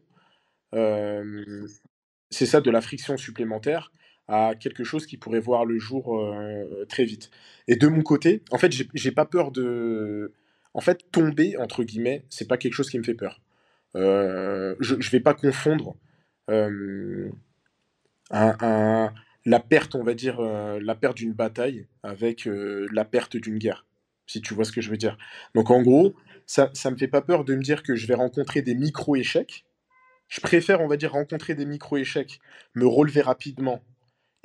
[0.74, 1.66] Euh,
[2.30, 3.90] c'est ça, de la friction supplémentaire
[4.28, 7.30] à quelque chose qui pourrait voir le jour euh, très vite.
[7.66, 10.34] Et de mon côté, en fait, j'ai pas peur de.
[10.78, 13.40] En fait, tomber, entre guillemets, c'est pas quelque chose qui me fait peur.
[13.96, 15.96] Euh, je ne vais pas confondre
[16.50, 17.28] euh,
[18.30, 23.86] la perte, on va dire, la perte d'une bataille avec la perte d'une guerre,
[24.28, 25.18] si tu vois ce que je veux dire.
[25.56, 26.14] Donc en gros,
[26.46, 29.64] ça ne me fait pas peur de me dire que je vais rencontrer des micro-échecs.
[30.28, 32.38] Je préfère, on va dire, rencontrer des micro-échecs,
[32.76, 33.82] me relever rapidement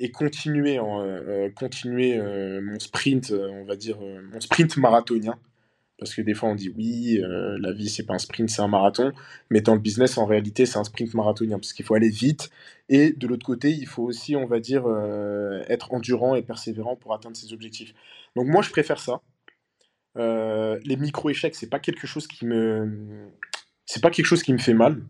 [0.00, 5.38] et continuer, euh, continuer euh, mon sprint, euh, on va dire, mon sprint marathonien.
[6.04, 7.20] Parce que des fois on dit oui,
[7.58, 9.12] la vie c'est pas un sprint, c'est un marathon.
[9.50, 11.58] Mais dans le business, en réalité, c'est un sprint marathonien.
[11.58, 12.50] Parce qu'il faut aller vite.
[12.88, 14.84] Et de l'autre côté, il faut aussi, on va dire,
[15.68, 17.94] être endurant et persévérant pour atteindre ses objectifs.
[18.36, 19.20] Donc moi, je préfère ça.
[20.16, 23.28] les micro-échecs, c'est pas quelque chose qui me.
[23.86, 25.02] C'est pas quelque chose qui me fait mal.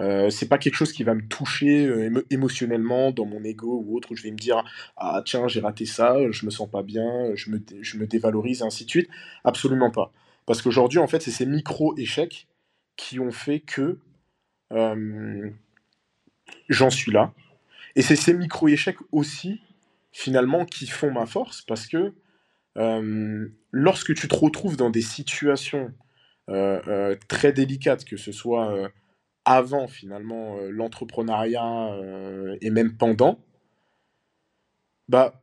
[0.00, 3.96] Euh, c'est pas quelque chose qui va me toucher euh, émotionnellement dans mon ego ou
[3.96, 4.64] autre, où je vais me dire
[4.96, 8.62] ah tiens j'ai raté ça, je me sens pas bien, je me, je me dévalorise
[8.62, 9.10] et ainsi de suite.
[9.44, 10.10] Absolument pas.
[10.46, 12.48] Parce qu'aujourd'hui en fait c'est ces micro échecs
[12.96, 13.98] qui ont fait que
[14.72, 15.50] euh,
[16.68, 17.34] j'en suis là.
[17.94, 19.60] Et c'est ces micro échecs aussi
[20.12, 22.14] finalement qui font ma force parce que
[23.72, 25.92] lorsque tu te retrouves dans des situations
[27.28, 28.90] très délicates, que ce soit
[29.44, 33.44] avant finalement euh, l'entrepreneuriat euh, et même pendant,
[35.08, 35.42] bah,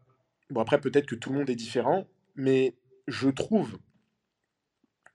[0.49, 2.75] bon après peut-être que tout le monde est différent, mais
[3.07, 3.79] je trouve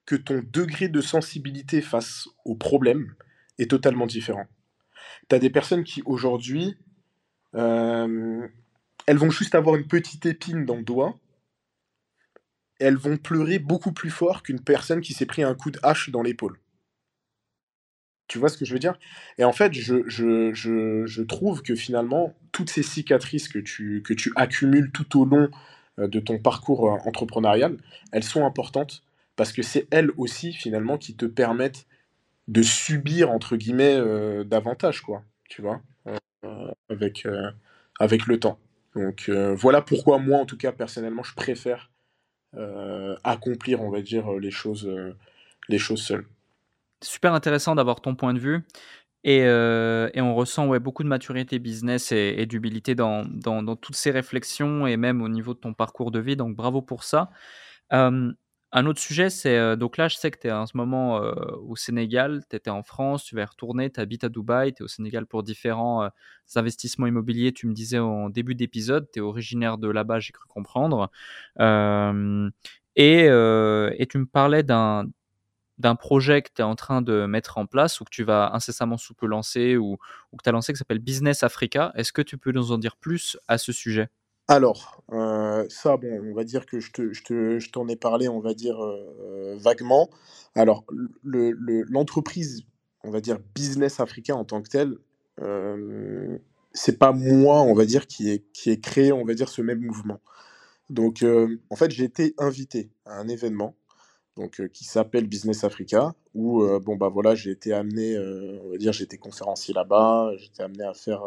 [0.07, 3.15] que ton degré de sensibilité face au problème
[3.59, 4.47] est totalement différent.
[5.29, 6.77] Tu as des personnes qui aujourd'hui,
[7.55, 8.47] euh,
[9.07, 11.19] elles vont juste avoir une petite épine dans le doigt,
[12.81, 16.11] elles vont pleurer beaucoup plus fort qu'une personne qui s'est pris un coup de hache
[16.11, 16.59] dans l'épaule.
[18.33, 18.95] Tu vois ce que je veux dire?
[19.37, 25.27] Et en fait, je, trouve que finalement, toutes ces cicatrices que tu, accumules tout au
[25.27, 25.51] long
[25.99, 27.77] euh, de ton parcours euh, entrepreneurial,
[28.11, 29.03] elles sont importantes
[29.37, 31.87] parce que c'est elles aussi, finalement, qui te permettent
[32.49, 35.23] de subir, entre guillemets, euh, davantage, quoi.
[35.51, 35.83] Tu vois
[36.89, 38.59] avec, le temps.
[38.97, 41.91] Donc voilà pourquoi moi, en tout cas, personnellement, je préfère
[43.25, 44.87] accomplir, on va dire, les choses
[45.97, 46.25] seules.
[47.03, 48.67] Super intéressant d'avoir ton point de vue.
[49.25, 49.45] Et,
[50.21, 54.97] on ressent ouais, beaucoup de maturité business et, d'humilité dans, dans, toutes ces réflexions et
[54.97, 56.37] même au niveau de ton parcours de vie.
[56.37, 57.31] Donc bravo pour ça.
[58.75, 61.23] Un autre sujet, c'est euh, donc là, je sais que tu es en ce moment
[61.23, 61.35] euh,
[61.69, 64.83] au Sénégal, tu étais en France, tu vas y retourner, tu habites à Dubaï, tu
[64.83, 66.09] es au Sénégal pour différents euh,
[66.57, 67.53] investissements immobiliers.
[67.53, 71.11] Tu me disais en début d'épisode, tu es originaire de là-bas, j'ai cru comprendre.
[72.97, 75.07] Et, et, tu me parlais d'un
[75.83, 78.55] d'un projet que tu es en train de mettre en place ou que tu vas
[78.55, 79.99] incessamment sous peu lancer ou,
[80.33, 81.93] que tu as lancé qui s'appelle Business Africa.
[81.97, 84.09] Est-ce que tu peux nous en dire plus à ce sujet?
[84.49, 87.97] Alors, euh, ça, bon, on va dire que je te je te je t'en ai
[87.97, 90.11] parlé, on va dire, euh, vaguement.
[90.55, 90.85] Alors,
[91.23, 91.53] le
[91.91, 92.65] l'entreprise,
[93.05, 94.97] on va dire, Business Africa en tant que telle,
[95.41, 96.39] euh,
[96.73, 99.63] c'est pas moi, on va dire, qui ai qui ai créé, on va dire, ce
[99.63, 100.21] même mouvement.
[100.91, 101.25] Donc,
[101.71, 103.75] en fait, j'ai été invité à un événement,
[104.37, 108.93] donc qui s'appelle Business Africa où, bon, bah, voilà, j'ai été amené, on va dire,
[109.01, 111.23] été conférencier là-bas, été amené à faire,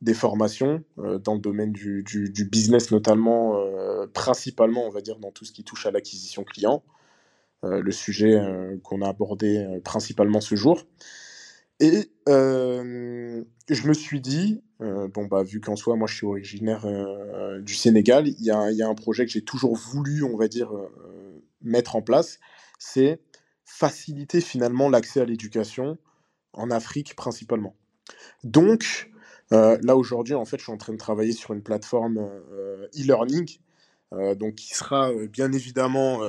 [0.00, 2.04] des formations euh, dans le domaine du,
[2.50, 6.82] business, notamment, euh, principalement, on va dire, dans tout ce qui touche à l'acquisition client,
[7.64, 8.40] euh, le sujet
[8.84, 10.86] qu'on a abordé principalement ce jour.
[11.80, 16.86] Et je me suis dit, bon, bah, vu qu'en soi, moi, je suis originaire
[17.60, 20.72] du Sénégal, il y a, un projet que j'ai toujours voulu, on va dire,
[21.62, 22.38] mettre en place,
[22.78, 23.20] c'est
[23.64, 25.98] faciliter finalement l'accès à l'éducation
[26.52, 27.76] en Afrique principalement.
[28.44, 29.10] Donc,
[29.52, 32.86] euh, là aujourd'hui, en fait, je suis en train de travailler sur une plateforme euh,
[32.96, 33.58] e-learning,
[34.12, 36.20] euh, donc qui sera bien évidemment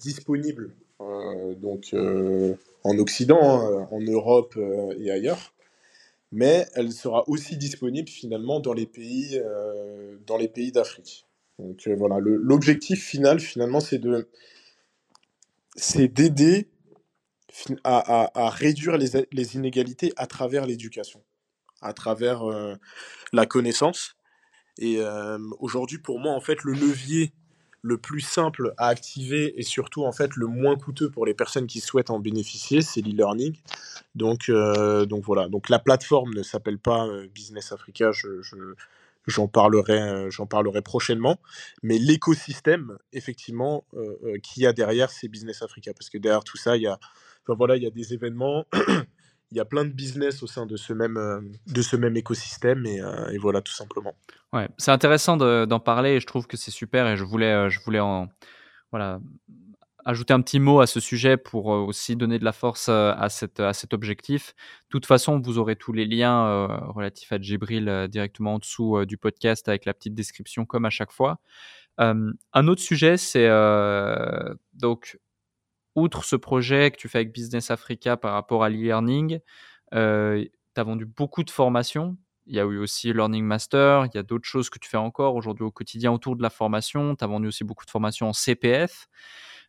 [0.00, 0.74] disponible
[1.58, 1.94] donc
[2.82, 4.58] en Occident, hein, en Europe
[4.98, 5.52] et ailleurs
[6.32, 9.40] mais elle sera aussi disponible finalement dans les pays,
[10.26, 11.26] dans les pays d'Afrique.
[11.58, 14.28] Donc voilà, l'objectif final finalement, c'est de,
[15.76, 16.68] c'est d'aider
[17.84, 21.22] à, à, réduire les, les, inégalités à travers l'éducation
[21.84, 22.74] à travers euh,
[23.32, 24.16] la connaissance.
[24.78, 27.32] Et euh, aujourd'hui, pour moi, en fait, le levier
[27.82, 31.66] le plus simple à activer et surtout en fait le moins coûteux pour les personnes
[31.66, 33.58] qui souhaitent en bénéficier, c'est l'e-learning.
[34.14, 35.48] Donc, euh, donc voilà.
[35.48, 38.10] Donc la plateforme ne s'appelle pas Business Africa.
[39.26, 41.38] J'en parlerai, j'en parlerai prochainement.
[41.82, 43.84] Mais l'écosystème, effectivement,
[44.42, 46.98] qu'il y a derrière, c'est Business Africa, parce que derrière tout ça, il y a,
[47.42, 48.66] enfin, voilà, il y a des événements,
[49.54, 52.16] il y a plein de business au sein de ce même, euh, de ce même
[52.16, 52.84] écosystème.
[52.86, 54.14] Et, euh, voilà tout simplement.
[54.52, 56.14] Ouais, c'est intéressant d'en parler.
[56.14, 57.06] Et je trouve que c'est super.
[57.06, 58.28] Et je voulais, euh, je voulais en,
[58.90, 59.20] voilà,
[60.04, 63.60] ajouter un petit mot à ce sujet pour aussi donner de la force à, cette,
[63.60, 64.54] à cet objectif.
[64.82, 69.16] De toute façon, vous aurez tous les liens relatifs à Djibril directement en dessous du
[69.16, 71.40] podcast avec la petite description comme à chaque fois.
[71.98, 73.48] un autre sujet, c'est
[74.74, 75.18] donc
[75.94, 79.40] outre ce projet que tu fais avec Business Africa par rapport à l'e-learning,
[79.94, 80.44] euh,
[80.74, 82.16] tu as vendu beaucoup de formations.
[82.46, 84.98] Il y a eu aussi Learning Master, il y a d'autres choses que tu fais
[84.98, 87.16] encore aujourd'hui au quotidien autour de la formation.
[87.16, 89.08] Tu as vendu aussi beaucoup de formations en CPF.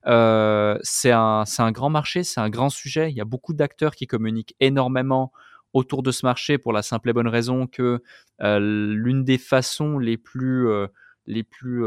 [0.07, 3.09] Euh, c'est un, un, grand marché, c'est un grand sujet.
[3.11, 5.31] Il y a beaucoup d'acteurs qui communiquent énormément
[5.73, 8.01] autour de ce marché pour la simple et bonne raison que
[8.41, 10.87] euh, l'une des façons les plus, euh,
[11.25, 11.83] les plus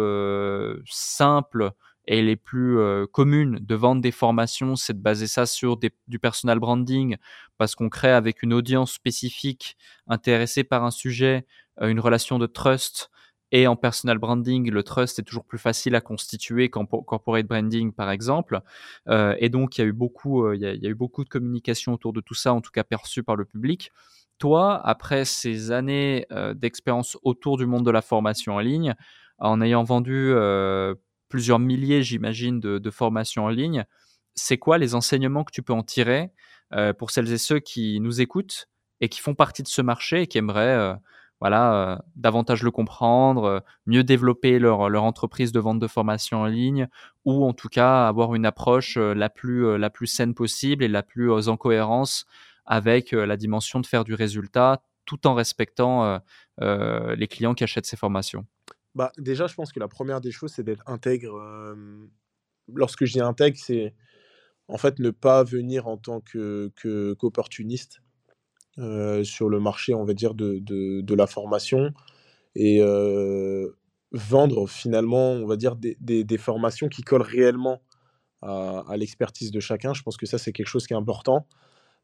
[0.86, 1.70] simples
[2.06, 2.78] et les plus
[3.12, 7.16] communes de vendre des formations, c'est de baser ça sur du personal branding
[7.58, 11.46] parce qu'on crée avec une audience spécifique intéressée par un sujet
[11.80, 13.10] une relation de trust.
[13.50, 17.92] Et en personal branding, le trust est toujours plus facile à constituer qu'en corporate branding,
[17.92, 18.60] par exemple.
[19.08, 21.94] Euh, et donc, il y a eu beaucoup, il y, a, eu beaucoup de communication
[21.94, 23.90] autour de tout ça, en tout cas perçu par le public.
[24.38, 28.94] Toi, après ces années d'expérience autour du monde de la formation en ligne,
[29.38, 30.32] en ayant vendu
[31.28, 33.84] plusieurs milliers, j'imagine, de, formations en ligne.
[34.34, 36.30] C'est quoi les enseignements que tu peux en tirer
[36.72, 38.68] euh, pour celles et ceux qui nous écoutent
[39.00, 40.94] et qui font partie de ce marché et qui aimeraient euh,
[41.40, 46.46] voilà, euh, davantage le comprendre, mieux développer leur, leur, entreprise de vente de formation en
[46.46, 46.88] ligne
[47.24, 51.02] ou en tout cas avoir une approche la, plus, la plus saine possible et la
[51.02, 52.26] plus en cohérence
[52.66, 56.20] avec la dimension de faire du résultat tout en respectant
[56.60, 58.46] les clients qui achètent ces formations
[58.94, 61.40] bah, déjà, je pense que la première des choses, c'est d'être intègre.
[62.74, 63.94] lorsque je dis intègre, c'est
[64.68, 66.70] en fait ne pas venir en tant que,
[67.18, 68.02] qu'opportuniste
[69.24, 71.92] sur le marché, on va dire, de, de, la formation
[72.54, 72.80] et
[74.12, 77.80] vendre finalement, on va dire, des, des, formations qui collent réellement
[78.42, 79.94] à, l'expertise de chacun.
[79.94, 81.46] Je pense que ça, c'est quelque chose qui est important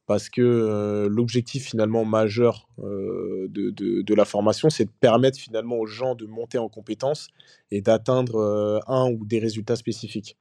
[0.07, 6.15] parce que l'objectif finalement majeur de, de, la formation, c'est de permettre finalement aux gens
[6.15, 7.29] de monter en compétences
[7.71, 10.37] et d'atteindre un ou des résultats spécifiques.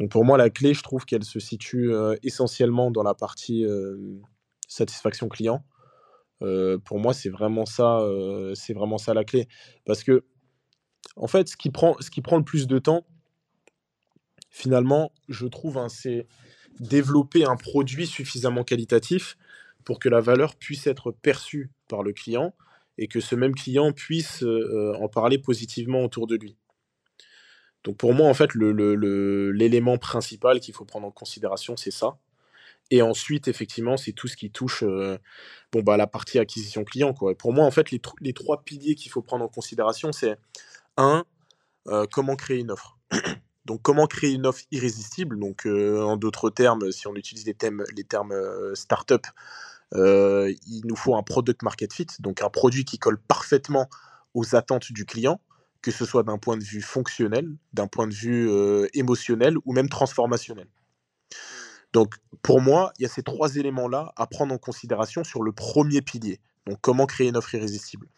[0.00, 1.92] Donc pour moi, la clé, je trouve qu'elle se situe
[2.22, 3.64] essentiellement dans la partie
[4.68, 5.64] satisfaction client.
[6.84, 8.00] pour moi, c'est vraiment ça,
[8.54, 9.48] c'est vraiment ça la clé,
[9.84, 10.24] parce que
[11.16, 13.06] en fait, ce qui prend, ce qui prend le plus de temps,
[14.50, 16.26] finalement, je trouve, hein, c'est
[16.80, 19.36] développer un produit suffisamment qualitatif
[19.84, 22.54] pour que la valeur puisse être perçue par le client
[22.98, 26.56] et que ce même client puisse euh, en parler positivement autour de lui.
[27.84, 32.16] Donc pour moi, en fait, l'élément le, principal qu'il faut prendre en considération, c'est ça.
[32.90, 35.18] Et ensuite, effectivement, c'est tout ce qui touche euh,
[35.72, 37.14] bon, bah, la partie acquisition client.
[37.14, 40.36] Pour moi, en fait, les, trois piliers qu'il faut prendre en considération, c'est
[40.96, 41.24] un,
[41.88, 42.98] euh, comment créer une offre.
[43.64, 45.38] Donc, comment créer une offre irrésistible?
[45.38, 49.26] Donc, euh, en d'autres termes, si on utilise les, thèmes, les termes euh, startup,
[49.92, 53.88] il nous faut un product market fit, donc un produit qui colle parfaitement
[54.34, 55.40] aux attentes du client,
[55.82, 58.50] que ce soit d'un point de vue fonctionnel, d'un point de vue
[58.92, 60.66] émotionnel ou même transformationnel.
[61.94, 65.52] Donc, pour moi, il y a ces trois éléments-là à prendre en considération sur le
[65.52, 66.40] premier pilier.
[66.66, 68.08] Donc, comment créer une offre irrésistible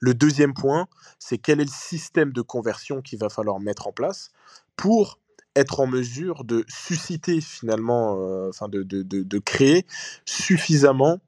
[0.00, 0.88] Le deuxième point,
[1.20, 4.32] c'est quel est le système de conversion qu'il va falloir mettre en place
[4.76, 5.20] pour
[5.54, 9.86] être en mesure de susciter finalement, euh, de, de, créer
[10.24, 11.20] suffisamment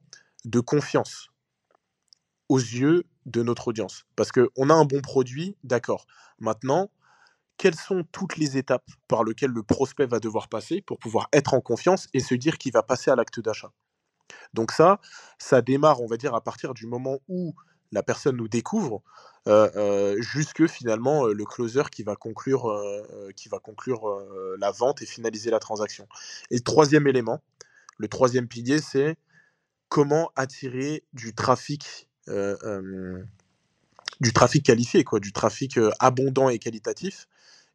[0.43, 1.29] de confiance
[2.49, 4.05] aux yeux de notre audience.
[4.17, 6.07] Parce qu'on a un bon produit, d'accord.
[6.39, 6.89] Maintenant,
[7.57, 11.53] quelles sont toutes les étapes par lesquelles le prospect va devoir passer pour pouvoir être
[11.53, 13.71] en confiance et se dire qu'il va passer à l'acte d'achat?
[14.53, 14.99] Donc ça,
[15.37, 17.55] ça démarre, on va dire, à partir du moment où
[17.91, 19.01] la personne nous découvre,
[20.17, 22.73] jusque finalement le closer qui va conclure,
[23.35, 24.05] qui va conclure
[24.59, 26.07] la vente et finaliser la transaction.
[26.51, 27.41] Et le troisième élément,
[27.97, 29.15] le troisième pilier, c'est
[29.87, 37.27] comment attirer du trafic, du trafic qualifié, quoi, du trafic abondant et qualitatif.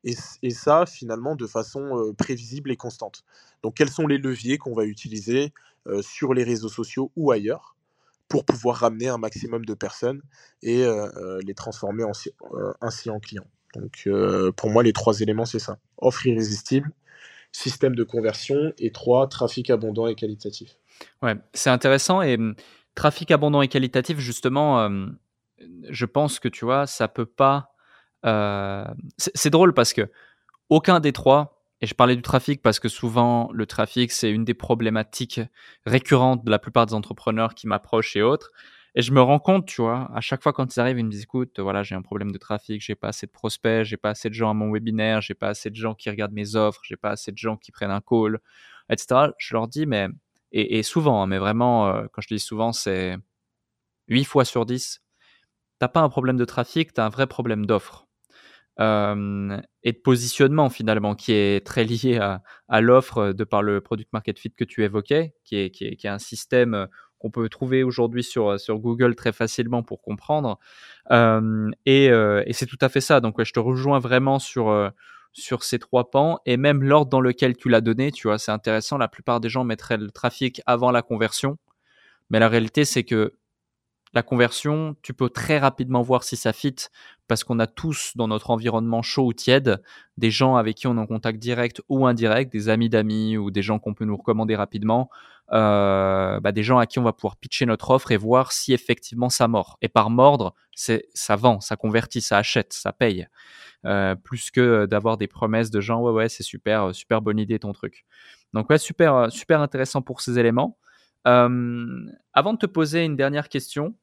[0.05, 3.23] Et, ça, finalement, de façon prévisible et constante.
[3.63, 5.53] Donc, quels sont les leviers qu'on va utiliser
[6.01, 7.77] sur les réseaux sociaux ou ailleurs
[8.29, 10.23] pour pouvoir ramener un maximum de personnes
[10.63, 10.87] et
[11.45, 12.05] les transformer
[12.81, 13.47] ainsi en clients?
[13.75, 14.09] Donc
[14.57, 15.79] pour moi, les trois éléments, c'est ça.
[15.99, 16.91] Offre irrésistible,
[17.53, 20.77] système de conversion et trois, trafic abondant et qualitatif.
[21.23, 22.55] Ouais, c'est intéressant et hum,
[22.95, 24.89] trafic abondant et qualitatif, justement,
[25.89, 27.70] je pense que tu vois, ça peut pas.
[28.23, 30.11] C'est drôle parce que
[30.69, 34.45] aucun des trois et je parlais du trafic parce que souvent, le trafic, c'est une
[34.45, 35.41] des problématiques
[35.87, 38.51] récurrentes de la plupart des entrepreneurs qui m'approchent et autres.
[38.95, 41.11] Et je me rends compte, tu vois, à chaque fois quand ils arrivent, ils me
[41.11, 44.11] disent, écoute, voilà, j'ai un problème de trafic, j'ai pas assez de prospects, j'ai pas
[44.11, 46.81] assez de gens à mon webinaire, j'ai pas assez de gens qui regardent mes offres,
[46.85, 48.41] j'ai pas assez de gens qui prennent un call,
[48.91, 49.31] etc.
[49.39, 50.09] Je leur dis, mais,
[50.53, 53.17] et, souvent, hein, mais vraiment, euh, quand je dis souvent, c'est
[54.09, 55.03] 8 fois sur 10,
[55.79, 58.09] t'as pas un problème de trafic, tu as un vrai problème d'offre
[58.79, 62.19] et de positionnement finalement qui est très lié
[62.69, 66.07] à, l'offre de par le product market fit que tu évoquais, qui est, qui est,
[66.07, 66.87] un système
[67.19, 70.59] qu'on peut trouver aujourd'hui sur, sur Google très facilement pour comprendre.
[71.11, 73.21] et, et c'est tout à fait ça.
[73.21, 74.93] Donc je te rejoins vraiment sur,
[75.33, 78.53] sur ces trois pans et même l'ordre dans lequel tu l'as donné, tu vois, c'est
[78.53, 78.99] intéressant.
[78.99, 81.59] La plupart des gens mettraient le trafic avant la conversion.
[82.31, 83.35] Mais la réalité, c'est que
[84.13, 86.75] la conversion, tu peux très rapidement voir si ça fit
[87.29, 89.81] parce qu'on a tous dans notre environnement chaud ou tiède
[90.17, 93.53] des gens avec qui on est en contact direct ou indirect, des amis d'amis ou
[93.53, 95.11] des gens qu'on peut nous recommander rapidement,
[95.53, 98.73] euh, bah, des gens à qui on va pouvoir pitcher notre offre et voir si
[98.73, 99.79] effectivement ça mord.
[99.81, 103.29] Et par mordre, c'est ça vend, ça convertit, ça achète, ça paye,
[103.87, 107.61] euh, plus que d'avoir des promesses de gens ouais ouais c'est super, super bonne idée
[107.61, 108.05] ton truc.
[108.55, 110.77] Donc ouais super super intéressant pour ces éléments.
[111.27, 113.95] Euh, avant de te poser une dernière question,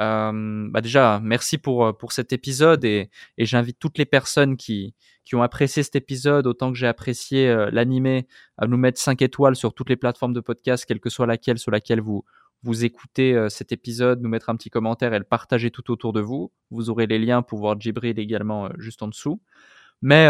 [0.00, 4.94] euh, bah déjà, merci pour, pour cet épisode et, et j'invite toutes les personnes qui,
[5.24, 8.26] qui ont apprécié cet épisode autant que j'ai apprécié euh, l'animé
[8.56, 11.58] à nous mettre 5 étoiles sur toutes les plateformes de podcast, quelle que soit laquelle
[11.58, 12.24] sur laquelle vous,
[12.62, 16.12] vous écoutez euh, cet épisode, nous mettre un petit commentaire et le partager tout autour
[16.12, 16.52] de vous.
[16.70, 19.40] Vous aurez les liens pour voir Jibril également juste en dessous.
[20.00, 20.28] Mais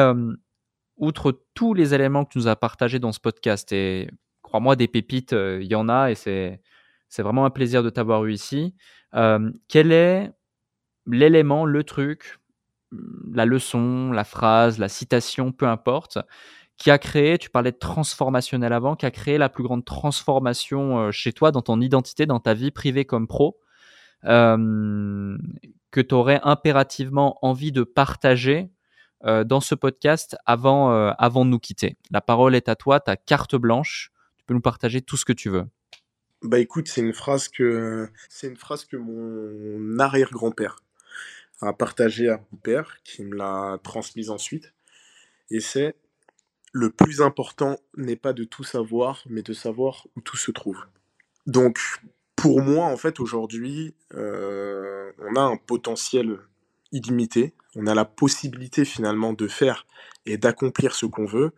[0.98, 4.10] outre tous les éléments que tu nous as partagés dans ce podcast, et
[4.42, 6.60] crois-moi, des pépites, il y en a et c'est,
[7.08, 8.74] c'est vraiment un plaisir de t'avoir eu ici.
[9.12, 10.32] Quel est
[11.06, 12.38] l'élément, le truc,
[13.32, 16.18] la leçon, la phrase, la citation, peu importe,
[16.76, 21.10] qui a créé, tu parlais de transformationnel avant, qui a créé la plus grande transformation
[21.12, 23.58] chez toi, dans ton identité, dans ta vie privée comme pro,
[24.24, 25.38] que
[26.00, 28.70] tu aurais impérativement envie de partager
[29.24, 31.96] dans ce podcast avant, avant de nous quitter?
[32.10, 35.32] La parole est à toi, ta carte blanche, tu peux nous partager tout ce que
[35.32, 35.66] tu veux.
[36.42, 40.82] Bah écoute, c'est une phrase que c'est une phrase que mon arrière-grand-père
[41.60, 44.74] a partagée à mon père, qui me l'a transmise ensuite.
[45.50, 45.94] Et c'est
[46.72, 50.84] le plus important n'est pas de tout savoir, mais de savoir où tout se trouve.
[51.46, 51.78] Donc,
[52.34, 56.38] pour moi, en fait, aujourd'hui, euh, on a un potentiel
[56.90, 57.54] illimité.
[57.76, 59.86] On a la possibilité finalement de faire
[60.26, 61.52] et d'accomplir ce qu'on veut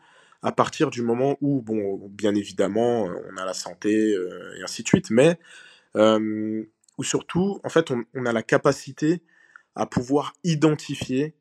[0.44, 4.82] à partir du moment où, bon, bien évidemment, on a la santé euh, et ainsi
[4.82, 5.38] de suite, mais
[5.96, 6.62] euh,
[6.98, 9.22] où surtout, en fait, on, on a la capacité
[9.74, 11.34] à pouvoir identifier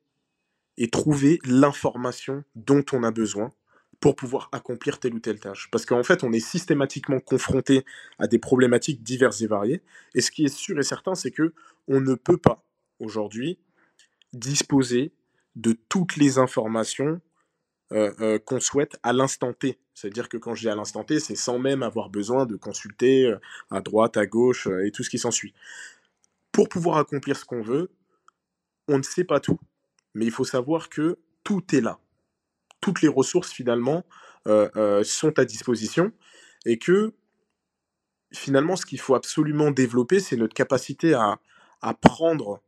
[0.78, 3.52] et trouver l'information dont on a besoin
[4.00, 5.70] pour pouvoir accomplir telle ou telle tâche.
[5.70, 7.86] Parce qu'en fait, on est systématiquement confronté
[8.20, 9.82] à des problématiques diverses et variées.
[10.16, 11.54] Et ce qui est sûr et certain, c'est que
[11.90, 12.66] on ne peut pas
[13.00, 13.60] aujourd'hui
[14.32, 15.12] disposer
[15.58, 17.22] de toutes les informations
[17.94, 19.78] euh, euh, qu'on souhaite à l'instant T.
[19.94, 23.28] C'est-à-dire que quand je dis à l'instant T, c'est sans même avoir besoin de consulter
[23.28, 23.38] euh,
[23.70, 25.54] à droite, à gauche et tout ce qui s'ensuit.
[26.52, 27.92] Pour pouvoir accomplir ce qu'on veut,
[28.88, 29.60] on ne sait pas tout.
[30.16, 32.00] Mais il faut savoir que tout est là
[32.82, 34.04] toutes les ressources finalement
[34.46, 36.12] sont à disposition
[36.66, 37.14] et que
[38.34, 41.40] finalement ce qu'il faut absolument développer c'est notre capacité à,
[42.02, 42.62] prendre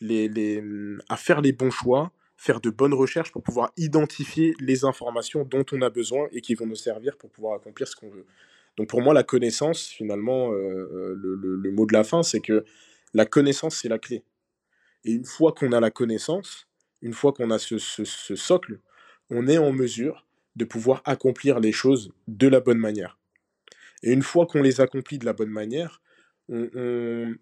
[0.00, 0.62] les,
[1.08, 2.12] à faire les bons choix
[2.42, 6.56] faire de bonnes recherches pour pouvoir identifier les informations dont on a besoin et qui
[6.56, 8.26] vont nous servir pour pouvoir accomplir ce qu'on veut.
[8.76, 12.64] Donc pour moi, la connaissance, finalement, euh, le, le, mot de la fin, c'est que
[13.14, 14.24] la connaissance, c'est la clé.
[15.04, 16.66] Et une fois qu'on a la connaissance,
[17.00, 18.80] une fois qu'on a ce, socle,
[19.30, 20.26] on est en mesure
[20.56, 23.18] de pouvoir accomplir les choses de la bonne manière.
[24.02, 26.02] Et une fois qu'on les accomplit de la bonne manière,
[26.48, 27.36] on,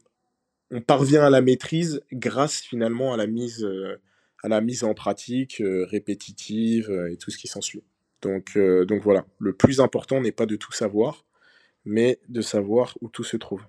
[0.86, 3.96] parvient à la maîtrise grâce finalement à la mise, euh,
[4.42, 7.82] à la mise en pratique euh, répétitive euh, et tout ce qui s'ensuit.
[8.22, 11.24] Donc, euh, donc voilà, le plus important n'est pas de tout savoir,
[11.84, 13.62] mais de savoir où tout se trouve.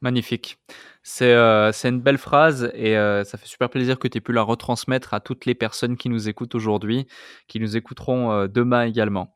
[0.00, 0.58] Magnifique.
[1.02, 5.14] C'est une belle phrase et ça fait super plaisir que tu aies pu la retransmettre
[5.14, 7.06] à toutes les personnes qui nous écoutent aujourd'hui,
[7.48, 9.34] qui nous écouteront demain également.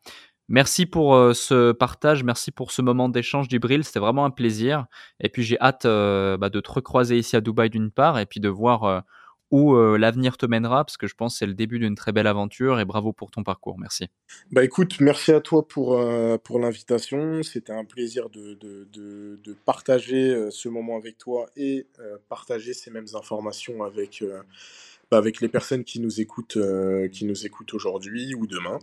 [0.48, 4.86] Merci pour ce partage, merci pour ce moment d'échange d'Ibril, c'était vraiment un plaisir.
[5.20, 8.40] Et puis j'ai hâte bah, de te recroiser ici à Dubaï d'une part et puis
[8.40, 9.04] de voir
[9.50, 12.12] où euh, l'avenir te mènera, parce que je pense que c'est le début d'une très
[12.12, 13.78] belle aventure et bravo pour ton parcours.
[13.78, 14.08] Merci.
[14.50, 17.42] Bah écoute, merci à toi pour, euh, pour l'invitation.
[17.42, 21.86] C'était un plaisir de, de, de, partager euh, ce moment avec toi et
[22.28, 24.22] partager ces mêmes informations avec,
[25.10, 28.78] bah, avec les personnes qui nous écoutent, écoutent aujourd'hui ou demain.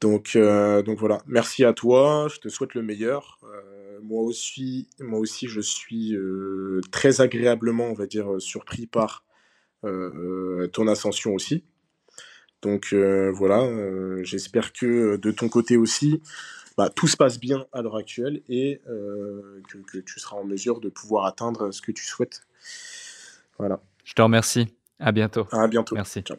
[0.00, 3.38] Donc, donc voilà, merci à toi, je te souhaite le meilleur.
[4.02, 6.16] moi, aussi, moi aussi, je suis
[6.90, 9.24] très agréablement, on va dire, surpris par
[9.82, 11.64] ton ascension aussi.
[12.62, 16.22] Donc euh, voilà, euh, j'espère que de ton côté aussi,
[16.76, 20.80] bah, tout se passe bien à l'heure actuelle et que, que, tu seras en mesure
[20.80, 22.42] de pouvoir atteindre ce que tu souhaites.
[23.58, 23.80] Voilà.
[24.04, 24.68] Je te remercie.
[24.98, 25.46] À bientôt.
[25.50, 25.94] À bientôt.
[25.94, 26.22] Merci.
[26.22, 26.36] Ciao.